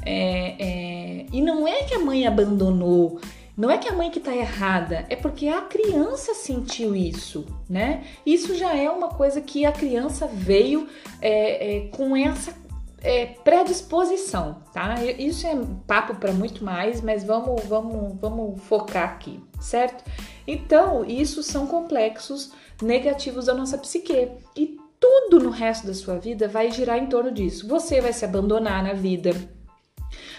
É, 0.07 0.57
é... 0.59 1.27
E 1.31 1.43
não 1.43 1.69
é 1.69 1.83
que 1.83 1.95
a 1.95 1.99
mãe 1.99 2.27
abandonou, 2.27 3.21
não 3.55 3.71
é 3.71 3.77
que 3.77 3.91
a 3.91 3.93
mãe 3.93 4.11
que 4.11 4.21
tá 4.21 4.35
errada, 4.35 5.05
é 5.11 5.17
porque 5.17 5.49
a 5.49 5.61
criança 5.61 6.33
sentiu 6.33 6.97
isso, 6.97 7.45
né? 7.69 8.05
Isso 8.25 8.55
já 8.55 8.75
é 8.75 8.89
uma 8.89 9.09
coisa 9.09 9.43
que 9.43 9.67
a 9.67 9.73
criança 9.73 10.27
veio 10.27 10.89
é, 11.21 11.77
é 11.77 11.81
com 11.89 12.17
essa 12.17 12.62
é, 13.03 13.27
predisposição, 13.27 14.63
tá? 14.73 14.95
Isso 15.05 15.47
é 15.47 15.59
papo 15.87 16.15
para 16.15 16.33
muito 16.33 16.65
mais, 16.65 17.01
mas 17.01 17.25
vamos, 17.25 17.65
vamos, 17.65 18.19
vamos 18.21 18.63
focar 18.63 19.11
aqui, 19.11 19.43
certo? 19.61 20.05
Então, 20.47 21.05
isso 21.05 21.43
são 21.43 21.67
complexos 21.67 22.53
negativos 22.81 23.47
da 23.47 23.55
nossa 23.55 23.77
psique 23.77 24.29
e 24.57 24.79
tudo 25.01 25.41
no 25.41 25.51
resto 25.51 25.87
da 25.87 25.95
sua 25.95 26.17
vida 26.19 26.47
vai 26.47 26.71
girar 26.71 26.99
em 26.99 27.07
torno 27.07 27.33
disso. 27.33 27.67
Você 27.67 28.01
vai 28.01 28.13
se 28.13 28.25
abandonar 28.25 28.85
na 28.85 28.93
vida. 28.93 29.33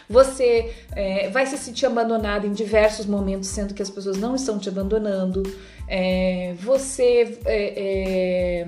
Você 0.10 0.74
é, 0.96 1.30
vai 1.30 1.46
se 1.46 1.58
sentir 1.58 1.86
abandonado 1.86 2.46
em 2.46 2.52
diversos 2.52 3.06
momentos, 3.06 3.50
sendo 3.50 3.74
que 3.74 3.82
as 3.82 3.90
pessoas 3.90 4.18
não 4.18 4.36
estão 4.36 4.58
te 4.58 4.70
abandonando. 4.70 5.44
É, 5.88 6.54
você 6.60 7.40
é, 7.46 8.62
é 8.62 8.68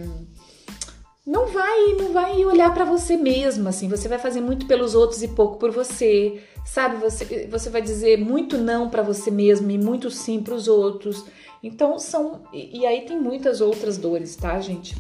não 1.25 1.47
vai, 1.47 1.93
não 1.93 2.13
vai 2.13 2.45
olhar 2.45 2.71
para 2.71 2.85
você 2.85 3.17
mesma, 3.17 3.71
assim, 3.71 3.89
você 3.89 4.07
vai 4.07 4.19
fazer 4.19 4.41
muito 4.41 4.67
pelos 4.67 4.93
outros 4.93 5.23
e 5.23 5.29
pouco 5.29 5.57
por 5.57 5.71
você, 5.71 6.43
sabe? 6.63 6.97
Você, 6.97 7.47
você 7.49 7.69
vai 7.69 7.81
dizer 7.81 8.17
muito 8.17 8.59
não 8.59 8.89
para 8.89 9.01
você 9.01 9.31
mesma 9.31 9.71
e 9.71 9.77
muito 9.77 10.11
sim 10.11 10.41
para 10.41 10.53
os 10.53 10.67
outros. 10.67 11.25
Então 11.63 11.97
são 11.97 12.43
e, 12.53 12.81
e, 12.81 12.85
aí 12.85 13.01
tem 13.01 13.19
muitas 13.19 13.59
outras 13.59 13.97
dores, 13.97 14.35
tá, 14.35 14.59
gente? 14.59 14.95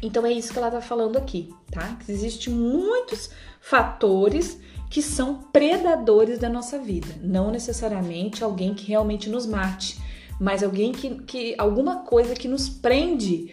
Então 0.00 0.24
é 0.24 0.32
isso 0.32 0.52
que 0.52 0.58
ela 0.58 0.70
tá 0.70 0.80
falando 0.80 1.16
aqui, 1.16 1.52
tá? 1.72 1.96
Que 2.04 2.12
existem 2.12 2.54
muitos 2.54 3.30
fatores 3.60 4.60
que 4.88 5.02
são 5.02 5.42
predadores 5.52 6.38
da 6.38 6.48
nossa 6.48 6.78
vida, 6.78 7.08
não 7.20 7.50
necessariamente 7.50 8.44
alguém 8.44 8.74
que 8.74 8.86
realmente 8.86 9.28
nos 9.28 9.46
mate, 9.46 9.98
mas 10.38 10.62
alguém 10.62 10.92
que, 10.92 11.16
que 11.22 11.54
alguma 11.58 12.00
coisa 12.04 12.34
que 12.34 12.46
nos 12.46 12.68
prende 12.68 13.52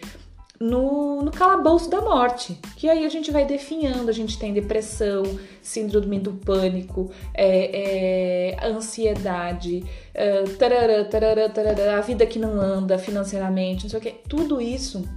no, 0.60 1.22
no 1.22 1.30
calabouço 1.30 1.88
da 1.88 2.02
morte, 2.02 2.58
que 2.76 2.86
aí 2.86 3.06
a 3.06 3.08
gente 3.08 3.30
vai 3.30 3.46
definhando, 3.46 4.10
a 4.10 4.12
gente 4.12 4.38
tem 4.38 4.52
depressão, 4.52 5.22
síndrome 5.62 6.20
do 6.20 6.34
pânico, 6.34 7.10
é, 7.32 8.58
é, 8.58 8.66
ansiedade, 8.66 9.82
é, 10.12 10.42
tarará, 10.58 11.04
tarará, 11.06 11.48
tarará, 11.48 11.96
a 11.96 12.02
vida 12.02 12.26
que 12.26 12.38
não 12.38 12.60
anda 12.60 12.98
financeiramente, 12.98 13.84
não 13.84 13.90
sei 13.90 13.98
o 13.98 14.02
que, 14.02 14.10
tudo 14.28 14.60
isso 14.60 15.08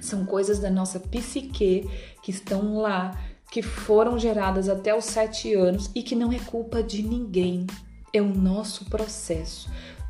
são 0.00 0.24
coisas 0.24 0.60
da 0.60 0.70
nossa 0.70 1.00
psique 1.00 1.90
que 2.22 2.30
estão 2.30 2.78
lá, 2.78 3.18
que 3.50 3.62
foram 3.62 4.16
geradas 4.16 4.68
até 4.68 4.94
os 4.94 5.06
sete 5.06 5.54
anos 5.54 5.90
e 5.92 6.04
que 6.04 6.14
não 6.14 6.32
é 6.32 6.38
culpa 6.38 6.84
de 6.84 7.02
ninguém, 7.02 7.66
é 8.12 8.22
o 8.22 8.28
nosso 8.28 8.84
processo 8.84 9.68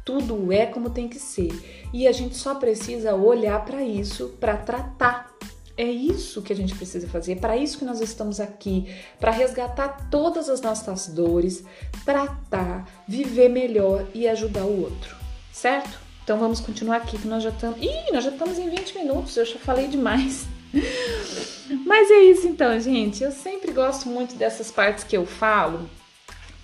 tudo 0.08 0.50
é 0.50 0.64
como 0.64 0.88
tem 0.88 1.06
que 1.06 1.18
ser. 1.18 1.52
E 1.92 2.08
a 2.08 2.12
gente 2.12 2.34
só 2.34 2.54
precisa 2.54 3.14
olhar 3.14 3.62
para 3.66 3.82
isso 3.82 4.34
para 4.40 4.56
tratar. 4.56 5.30
É 5.76 5.84
isso 5.84 6.40
que 6.40 6.50
a 6.50 6.56
gente 6.56 6.74
precisa 6.74 7.06
fazer, 7.06 7.36
para 7.36 7.58
isso 7.58 7.76
que 7.76 7.84
nós 7.84 8.00
estamos 8.00 8.40
aqui, 8.40 8.86
para 9.20 9.30
resgatar 9.30 10.08
todas 10.10 10.48
as 10.48 10.62
nossas 10.62 11.08
dores, 11.08 11.62
tratar, 12.06 12.88
viver 13.06 13.50
melhor 13.50 14.06
e 14.14 14.26
ajudar 14.26 14.64
o 14.64 14.80
outro, 14.80 15.14
certo? 15.52 16.00
Então 16.24 16.38
vamos 16.38 16.58
continuar 16.58 16.96
aqui 16.96 17.18
que 17.18 17.28
nós 17.28 17.42
já 17.42 17.50
estamos. 17.50 17.78
Ih, 17.78 18.10
nós 18.10 18.24
já 18.24 18.30
estamos 18.30 18.58
em 18.58 18.70
20 18.70 18.94
minutos, 18.96 19.36
eu 19.36 19.44
já 19.44 19.58
falei 19.58 19.88
demais. 19.88 20.46
Mas 21.84 22.10
é 22.10 22.20
isso 22.22 22.48
então, 22.48 22.80
gente. 22.80 23.22
Eu 23.22 23.30
sempre 23.30 23.72
gosto 23.72 24.08
muito 24.08 24.36
dessas 24.36 24.70
partes 24.70 25.04
que 25.04 25.16
eu 25.16 25.26
falo, 25.26 25.88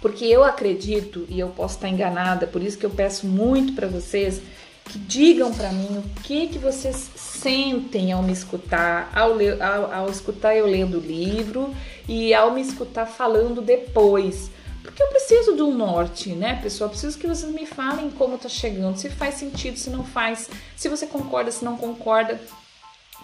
porque 0.04 0.26
eu 0.26 0.44
acredito 0.44 1.24
e 1.30 1.40
eu 1.40 1.48
posso 1.48 1.76
estar 1.76 1.88
enganada, 1.88 2.46
por 2.46 2.62
isso 2.62 2.76
que 2.76 2.84
eu 2.84 2.90
peço 2.90 3.26
muito 3.26 3.72
para 3.72 3.86
vocês 3.86 4.42
que 4.84 4.98
digam 4.98 5.50
para 5.54 5.72
mim 5.72 5.96
o 5.96 6.20
que 6.20 6.46
que 6.46 6.58
vocês 6.58 7.08
sentem 7.16 8.12
ao 8.12 8.22
me 8.22 8.30
escutar, 8.30 9.10
ao, 9.14 9.32
ler, 9.32 9.62
ao, 9.62 9.90
ao 9.90 10.10
escutar 10.10 10.54
eu 10.54 10.66
lendo 10.66 10.98
o 10.98 11.00
livro 11.00 11.74
e 12.06 12.34
ao 12.34 12.50
me 12.50 12.60
escutar 12.60 13.06
falando 13.06 13.62
depois. 13.62 14.50
Porque 14.82 15.02
eu 15.02 15.08
preciso 15.08 15.52
do 15.56 15.68
norte, 15.68 16.32
né, 16.32 16.60
pessoal? 16.62 16.88
Eu 16.88 16.90
preciso 16.90 17.18
que 17.18 17.26
vocês 17.26 17.50
me 17.50 17.64
falem 17.64 18.10
como 18.10 18.36
tá 18.36 18.50
chegando, 18.50 18.98
se 18.98 19.08
faz 19.08 19.36
sentido, 19.36 19.78
se 19.78 19.88
não 19.88 20.04
faz, 20.04 20.50
se 20.76 20.86
você 20.86 21.06
concorda, 21.06 21.50
se 21.50 21.64
não 21.64 21.78
concorda. 21.78 22.38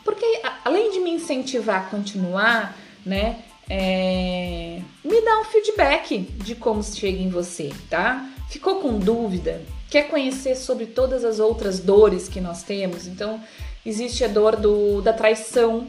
Porque 0.02 0.24
além 0.64 0.92
de 0.92 1.00
me 1.00 1.10
incentivar 1.10 1.82
a 1.82 1.90
continuar, 1.90 2.74
né, 3.04 3.44
é, 3.72 4.80
me 5.04 5.20
dá 5.22 5.38
um 5.38 5.44
feedback 5.44 6.18
de 6.18 6.56
como 6.56 6.82
chega 6.82 7.22
em 7.22 7.30
você, 7.30 7.72
tá? 7.88 8.28
Ficou 8.48 8.80
com 8.80 8.98
dúvida? 8.98 9.62
Quer 9.88 10.08
conhecer 10.08 10.56
sobre 10.56 10.86
todas 10.86 11.24
as 11.24 11.38
outras 11.38 11.78
dores 11.78 12.28
que 12.28 12.40
nós 12.40 12.64
temos? 12.64 13.06
Então, 13.06 13.40
existe 13.86 14.24
a 14.24 14.28
dor 14.28 14.56
do, 14.56 15.00
da 15.00 15.12
traição, 15.12 15.88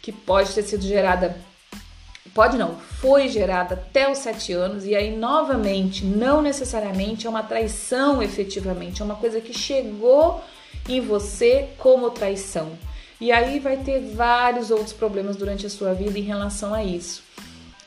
que 0.00 0.10
pode 0.10 0.54
ter 0.54 0.62
sido 0.62 0.82
gerada 0.82 1.36
pode 2.34 2.56
não, 2.56 2.76
foi 3.00 3.28
gerada 3.28 3.74
até 3.74 4.08
os 4.08 4.18
sete 4.18 4.52
anos, 4.52 4.86
e 4.86 4.94
aí 4.94 5.16
novamente, 5.16 6.04
não 6.04 6.40
necessariamente 6.40 7.26
é 7.26 7.30
uma 7.30 7.42
traição 7.42 8.22
efetivamente, 8.22 9.02
é 9.02 9.04
uma 9.04 9.16
coisa 9.16 9.40
que 9.40 9.52
chegou 9.52 10.40
em 10.88 11.00
você 11.00 11.70
como 11.78 12.10
traição. 12.10 12.78
E 13.20 13.32
aí 13.32 13.58
vai 13.58 13.76
ter 13.78 14.00
vários 14.14 14.70
outros 14.70 14.92
problemas 14.92 15.36
durante 15.36 15.66
a 15.66 15.70
sua 15.70 15.92
vida 15.92 16.18
em 16.18 16.22
relação 16.22 16.72
a 16.72 16.84
isso. 16.84 17.22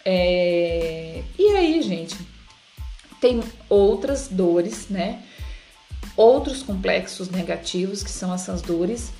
É... 0.04 1.24
E 1.38 1.48
aí, 1.56 1.82
gente, 1.82 2.18
tem 3.20 3.42
outras 3.70 4.28
dores, 4.28 4.90
né? 4.90 5.24
Outros 6.18 6.62
complexos 6.64 7.30
negativos 7.30 8.04
que 8.04 8.12
são 8.12 8.34
essas 8.34 8.62
dores 8.62 9.12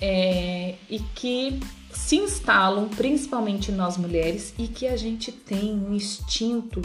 é... 0.00 0.74
e 0.88 1.00
que 1.14 1.60
se 1.92 2.16
instalam 2.16 2.88
principalmente 2.88 3.70
nós 3.72 3.96
mulheres 3.96 4.54
e 4.58 4.68
que 4.68 4.86
a 4.86 4.96
gente 4.96 5.32
tem 5.32 5.72
um 5.74 5.94
instinto 5.94 6.80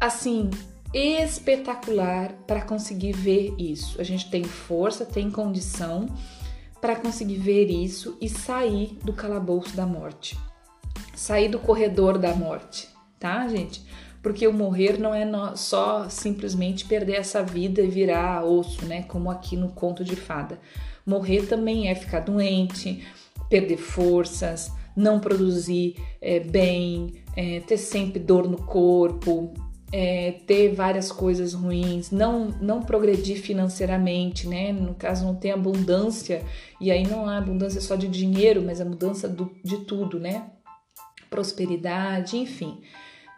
assim 0.00 0.50
espetacular 0.92 2.32
para 2.46 2.62
conseguir 2.62 3.12
ver 3.12 3.54
isso. 3.58 4.00
A 4.00 4.04
gente 4.04 4.30
tem 4.30 4.44
força, 4.44 5.04
tem 5.04 5.30
condição 5.30 6.08
para 6.86 6.94
conseguir 6.94 7.38
ver 7.38 7.68
isso 7.68 8.16
e 8.20 8.28
sair 8.28 8.96
do 9.02 9.12
calabouço 9.12 9.74
da 9.74 9.84
morte, 9.84 10.38
sair 11.16 11.48
do 11.48 11.58
corredor 11.58 12.16
da 12.16 12.32
morte, 12.32 12.88
tá, 13.18 13.48
gente? 13.48 13.84
Porque 14.22 14.46
o 14.46 14.52
morrer 14.52 14.96
não 14.96 15.12
é 15.12 15.26
só 15.56 16.08
simplesmente 16.08 16.84
perder 16.84 17.14
essa 17.14 17.42
vida 17.42 17.82
e 17.82 17.88
virar 17.88 18.44
osso, 18.44 18.86
né? 18.86 19.02
Como 19.02 19.32
aqui 19.32 19.56
no 19.56 19.70
conto 19.70 20.04
de 20.04 20.14
fada. 20.14 20.60
Morrer 21.04 21.46
também 21.48 21.88
é 21.88 21.94
ficar 21.96 22.20
doente, 22.20 23.04
perder 23.50 23.78
forças, 23.78 24.70
não 24.94 25.18
produzir 25.18 25.96
é, 26.20 26.38
bem, 26.38 27.14
é, 27.36 27.58
ter 27.66 27.78
sempre 27.78 28.20
dor 28.20 28.48
no 28.48 28.58
corpo, 28.58 29.52
é, 29.92 30.32
ter 30.46 30.74
várias 30.74 31.12
coisas 31.12 31.54
ruins, 31.54 32.10
não, 32.10 32.48
não 32.60 32.82
progredir 32.82 33.40
financeiramente, 33.40 34.48
né? 34.48 34.72
No 34.72 34.94
caso, 34.94 35.24
não 35.24 35.34
ter 35.34 35.52
abundância, 35.52 36.44
e 36.80 36.90
aí 36.90 37.06
não 37.06 37.28
há 37.28 37.38
abundância 37.38 37.80
só 37.80 37.94
de 37.94 38.08
dinheiro, 38.08 38.62
mas 38.62 38.80
a 38.80 38.84
mudança 38.84 39.28
do, 39.28 39.50
de 39.64 39.78
tudo, 39.78 40.18
né? 40.18 40.50
Prosperidade, 41.30 42.36
enfim. 42.36 42.80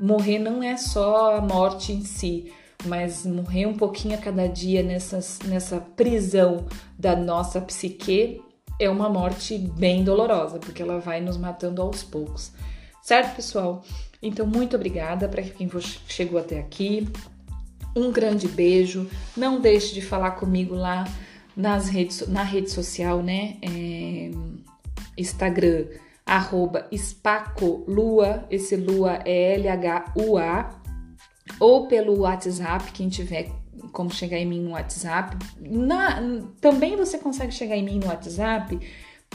Morrer 0.00 0.38
não 0.38 0.62
é 0.62 0.76
só 0.76 1.36
a 1.36 1.40
morte 1.40 1.92
em 1.92 2.04
si, 2.04 2.52
mas 2.86 3.26
morrer 3.26 3.66
um 3.66 3.76
pouquinho 3.76 4.14
a 4.14 4.18
cada 4.18 4.46
dia 4.46 4.82
nessas, 4.82 5.40
nessa 5.44 5.80
prisão 5.80 6.66
da 6.98 7.16
nossa 7.16 7.60
psique 7.60 8.40
é 8.80 8.88
uma 8.88 9.08
morte 9.08 9.58
bem 9.58 10.04
dolorosa, 10.04 10.58
porque 10.58 10.82
ela 10.82 11.00
vai 11.00 11.20
nos 11.20 11.36
matando 11.36 11.82
aos 11.82 12.02
poucos. 12.02 12.52
Certo, 13.02 13.34
pessoal? 13.34 13.82
Então, 14.22 14.46
muito 14.46 14.76
obrigada 14.76 15.28
para 15.28 15.42
quem 15.42 15.70
chegou 16.06 16.38
até 16.38 16.58
aqui. 16.58 17.08
Um 17.96 18.10
grande 18.10 18.48
beijo. 18.48 19.08
Não 19.36 19.60
deixe 19.60 19.94
de 19.94 20.02
falar 20.02 20.32
comigo 20.32 20.74
lá 20.74 21.04
nas 21.56 21.88
redes, 21.88 22.26
na 22.28 22.42
rede 22.42 22.70
social, 22.70 23.22
né? 23.22 23.56
É, 23.62 24.30
Instagram, 25.16 25.86
arroba 26.24 26.86
Spacolua, 26.94 28.44
esse 28.50 28.76
Lua 28.76 29.20
é 29.24 29.54
L-H-U-A, 29.54 30.78
ou 31.58 31.88
pelo 31.88 32.20
WhatsApp, 32.20 32.92
quem 32.92 33.08
tiver 33.08 33.50
como 33.92 34.12
chegar 34.12 34.38
em 34.38 34.46
mim 34.46 34.60
no 34.60 34.70
WhatsApp. 34.70 35.36
Na, 35.60 36.20
também 36.60 36.96
você 36.96 37.18
consegue 37.18 37.52
chegar 37.52 37.76
em 37.76 37.82
mim 37.82 37.98
no 37.98 38.06
WhatsApp 38.06 38.78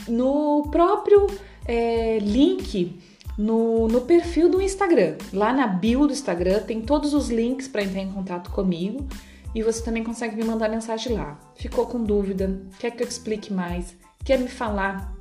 no 0.08 0.68
próprio 0.70 1.26
é, 1.66 2.18
link 2.20 2.98
no, 3.36 3.88
no 3.88 4.02
perfil 4.02 4.48
do 4.48 4.60
Instagram. 4.60 5.16
Lá 5.32 5.52
na 5.52 5.66
bio 5.66 6.06
do 6.06 6.12
Instagram 6.12 6.60
tem 6.60 6.80
todos 6.80 7.14
os 7.14 7.28
links 7.28 7.68
para 7.68 7.82
entrar 7.82 8.00
em 8.00 8.12
contato 8.12 8.50
comigo 8.50 9.06
e 9.54 9.62
você 9.62 9.82
também 9.82 10.02
consegue 10.02 10.36
me 10.36 10.44
mandar 10.44 10.68
mensagem 10.68 11.14
lá. 11.14 11.38
Ficou 11.54 11.86
com 11.86 12.02
dúvida? 12.02 12.60
Quer 12.78 12.90
que 12.90 13.02
eu 13.02 13.08
explique 13.08 13.52
mais? 13.52 13.96
Quer 14.24 14.38
me 14.38 14.48
falar 14.48 15.14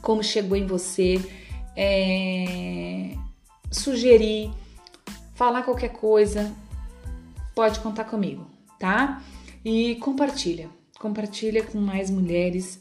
como 0.00 0.22
chegou 0.22 0.56
em 0.56 0.66
você? 0.66 1.20
É... 1.76 3.14
Sugerir, 3.70 4.50
falar 5.34 5.62
qualquer 5.62 5.90
coisa, 5.90 6.52
pode 7.54 7.80
contar 7.80 8.04
comigo, 8.04 8.46
tá? 8.78 9.22
E 9.64 9.96
compartilha, 9.96 10.70
compartilha 10.98 11.64
com 11.64 11.78
mais 11.78 12.10
mulheres 12.10 12.80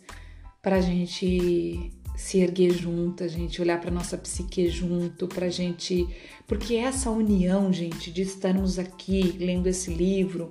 para 0.61 0.77
a 0.77 0.81
gente 0.81 1.91
se 2.15 2.39
erguer 2.39 2.71
junto, 2.71 3.23
a 3.23 3.27
gente 3.27 3.61
olhar 3.61 3.79
para 3.79 3.91
nossa 3.91 4.17
psique 4.17 4.69
junto, 4.69 5.27
para 5.27 5.49
gente. 5.49 6.07
Porque 6.47 6.75
essa 6.75 7.09
união, 7.09 7.71
gente, 7.73 8.11
de 8.11 8.21
estarmos 8.21 8.79
aqui 8.79 9.35
lendo 9.39 9.67
esse 9.67 9.93
livro 9.93 10.49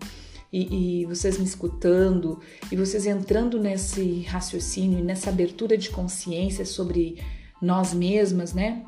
e, 0.52 1.00
e, 1.00 1.04
vocês 1.06 1.36
me 1.36 1.44
escutando 1.44 2.38
e 2.70 2.76
vocês 2.76 3.06
entrando 3.06 3.58
nesse 3.58 4.20
raciocínio 4.22 5.00
e 5.00 5.02
nessa 5.02 5.30
abertura 5.30 5.76
de 5.76 5.90
consciência 5.90 6.64
sobre 6.64 7.18
nós 7.60 7.92
mesmas, 7.92 8.52
né? 8.52 8.84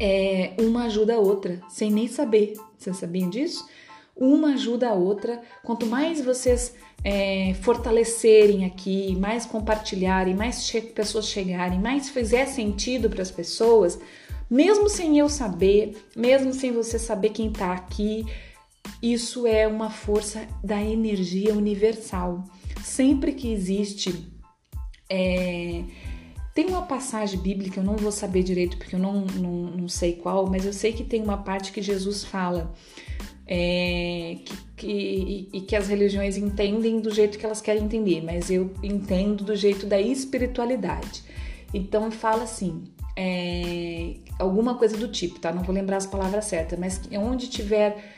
É, 0.00 0.54
uma 0.58 0.84
ajuda 0.84 1.14
a 1.14 1.18
outra, 1.18 1.60
sem 1.68 1.90
nem 1.90 2.06
saber. 2.06 2.54
Vocês 2.76 2.96
sabiam 2.96 3.30
disso? 3.30 3.66
Uma 4.14 4.54
ajuda 4.54 4.90
a 4.90 4.94
outra. 4.94 5.40
Quanto 5.64 5.86
mais 5.86 6.20
vocês 6.20 6.74
é, 7.04 7.54
fortalecerem 7.62 8.64
aqui, 8.64 9.16
mais 9.16 9.46
compartilharem, 9.46 10.34
mais 10.34 10.66
che 10.66 10.80
pessoas 10.80 11.28
chegarem, 11.28 11.78
mais 11.78 12.08
fizer 12.08 12.46
sentido 12.46 13.08
para 13.08 13.22
as 13.22 13.30
pessoas, 13.30 13.98
mesmo 14.50 14.88
sem 14.88 15.18
eu 15.18 15.28
saber, 15.28 15.96
mesmo 16.16 16.52
sem 16.52 16.72
você 16.72 16.98
saber 16.98 17.30
quem 17.30 17.48
está 17.48 17.72
aqui, 17.72 18.24
isso 19.02 19.46
é 19.46 19.66
uma 19.66 19.90
força 19.90 20.46
da 20.64 20.82
energia 20.82 21.54
universal. 21.54 22.44
Sempre 22.82 23.32
que 23.32 23.52
existe. 23.52 24.26
É, 25.10 25.84
tem 26.54 26.66
uma 26.66 26.82
passagem 26.82 27.38
bíblica, 27.38 27.80
eu 27.80 27.84
não 27.84 27.96
vou 27.96 28.10
saber 28.10 28.42
direito 28.42 28.76
porque 28.78 28.96
eu 28.96 28.98
não, 28.98 29.20
não, 29.26 29.52
não 29.76 29.88
sei 29.88 30.14
qual, 30.14 30.46
mas 30.46 30.64
eu 30.64 30.72
sei 30.72 30.92
que 30.92 31.04
tem 31.04 31.22
uma 31.22 31.38
parte 31.38 31.70
que 31.70 31.80
Jesus 31.80 32.24
fala 32.24 32.74
é, 33.48 34.36
que, 34.44 34.56
que, 34.76 35.48
e 35.52 35.60
que 35.62 35.74
as 35.74 35.88
religiões 35.88 36.36
entendem 36.36 37.00
do 37.00 37.10
jeito 37.12 37.38
que 37.38 37.46
elas 37.46 37.62
querem 37.62 37.84
entender, 37.84 38.22
mas 38.22 38.50
eu 38.50 38.70
entendo 38.82 39.42
do 39.42 39.56
jeito 39.56 39.86
da 39.86 39.98
espiritualidade. 39.98 41.24
Então 41.72 42.10
fala 42.10 42.42
assim, 42.42 42.84
é, 43.16 44.14
alguma 44.38 44.74
coisa 44.74 44.96
do 44.96 45.08
tipo, 45.08 45.40
tá? 45.40 45.50
Não 45.50 45.62
vou 45.62 45.74
lembrar 45.74 45.96
as 45.96 46.06
palavras 46.06 46.44
certas, 46.44 46.78
mas 46.78 47.00
onde 47.12 47.48
tiver 47.48 48.14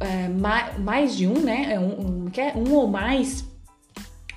é, 0.00 0.28
mais, 0.28 0.78
mais, 0.78 1.16
de 1.16 1.26
um, 1.26 1.40
né? 1.40 1.72
É 1.72 1.80
um, 1.80 2.26
um, 2.26 2.30
é? 2.36 2.52
um 2.56 2.74
ou 2.74 2.86
mais, 2.86 3.44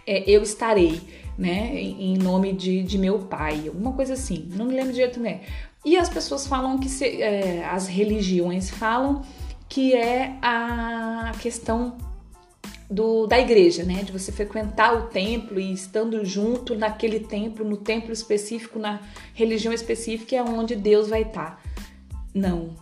é, 0.08 0.24
eu 0.30 0.42
estarei, 0.42 1.02
né? 1.38 1.76
Em 1.76 2.18
nome 2.18 2.54
de, 2.54 2.84
de 2.84 2.98
meu 2.98 3.20
pai, 3.20 3.68
alguma 3.68 3.92
coisa 3.94 4.14
assim. 4.14 4.50
Não 4.56 4.66
me 4.66 4.76
lembro 4.76 4.94
direito, 4.94 5.20
né? 5.20 5.42
E 5.84 5.98
as 5.98 6.10
pessoas 6.10 6.46
falam 6.48 6.78
que 6.78 6.88
se, 6.88 7.22
é, 7.22 7.66
as 7.66 7.88
religiões 7.88 8.70
falam 8.70 9.24
que 9.72 9.94
é 9.94 10.36
a 10.42 11.32
questão 11.40 11.98
do, 12.90 13.26
da 13.26 13.40
igreja, 13.40 13.86
né? 13.86 14.04
De 14.04 14.12
você 14.12 14.30
frequentar 14.30 14.94
o 14.94 15.04
templo 15.04 15.58
e 15.62 15.72
estando 15.72 16.26
junto 16.26 16.76
naquele 16.76 17.22
templo, 17.22 17.64
no 17.64 17.78
templo 17.78 18.12
específico, 18.12 18.78
na 18.78 19.00
religião 19.34 19.74
específica, 19.74 20.36
é 20.36 20.44
onde 20.44 20.76
Deus 20.76 21.08
vai 21.08 21.22
estar. 21.22 21.56
Tá. 21.56 21.60
Não. 22.36 22.76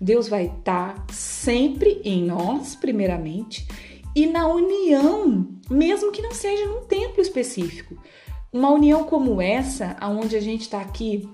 Deus 0.00 0.26
vai 0.26 0.46
estar 0.46 0.94
tá 0.94 1.12
sempre 1.12 2.02
em 2.04 2.24
nós, 2.24 2.74
primeiramente, 2.74 3.64
e 4.12 4.26
na 4.26 4.48
união, 4.48 5.48
mesmo 5.70 6.10
que 6.10 6.22
não 6.22 6.32
seja 6.32 6.66
num 6.66 6.86
templo 6.86 7.22
específico. 7.22 7.96
Uma 8.52 8.72
união 8.72 9.04
como 9.04 9.40
essa, 9.40 9.96
aonde 10.00 10.34
a 10.34 10.40
gente 10.40 10.62
está 10.62 10.80
aqui 10.80 11.30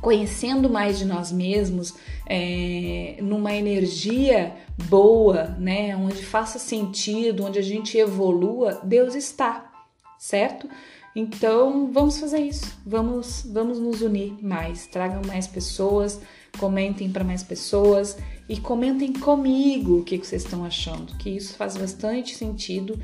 conhecendo 0.00 0.68
mais 0.68 0.98
de 0.98 1.04
nós 1.04 1.32
mesmos, 1.32 1.94
é, 2.26 3.16
numa 3.20 3.54
energia 3.54 4.54
boa, 4.88 5.56
né, 5.58 5.96
onde 5.96 6.22
faça 6.24 6.58
sentido, 6.58 7.44
onde 7.44 7.58
a 7.58 7.62
gente 7.62 7.96
evolua, 7.98 8.80
Deus 8.84 9.14
está, 9.14 9.72
certo? 10.18 10.68
Então 11.16 11.90
vamos 11.92 12.20
fazer 12.20 12.40
isso, 12.40 12.78
vamos, 12.86 13.44
vamos 13.52 13.78
nos 13.80 14.02
unir 14.02 14.34
mais, 14.40 14.86
tragam 14.86 15.22
mais 15.26 15.46
pessoas, 15.46 16.20
comentem 16.58 17.10
para 17.10 17.24
mais 17.24 17.42
pessoas 17.42 18.16
e 18.48 18.56
comentem 18.58 19.12
comigo 19.12 19.98
o 19.98 20.04
que, 20.04 20.18
que 20.18 20.26
vocês 20.26 20.44
estão 20.44 20.64
achando, 20.64 21.16
que 21.16 21.30
isso 21.30 21.54
faz 21.54 21.76
bastante 21.76 22.36
sentido 22.36 22.98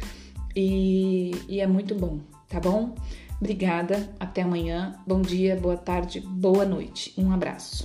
e, 0.54 1.32
e 1.48 1.60
é 1.60 1.66
muito 1.66 1.94
bom, 1.94 2.20
tá 2.48 2.60
bom? 2.60 2.94
Obrigada, 3.40 4.14
até 4.18 4.42
amanhã. 4.42 4.94
Bom 5.06 5.20
dia, 5.20 5.56
boa 5.56 5.76
tarde, 5.76 6.20
boa 6.20 6.64
noite. 6.64 7.12
Um 7.18 7.32
abraço. 7.32 7.84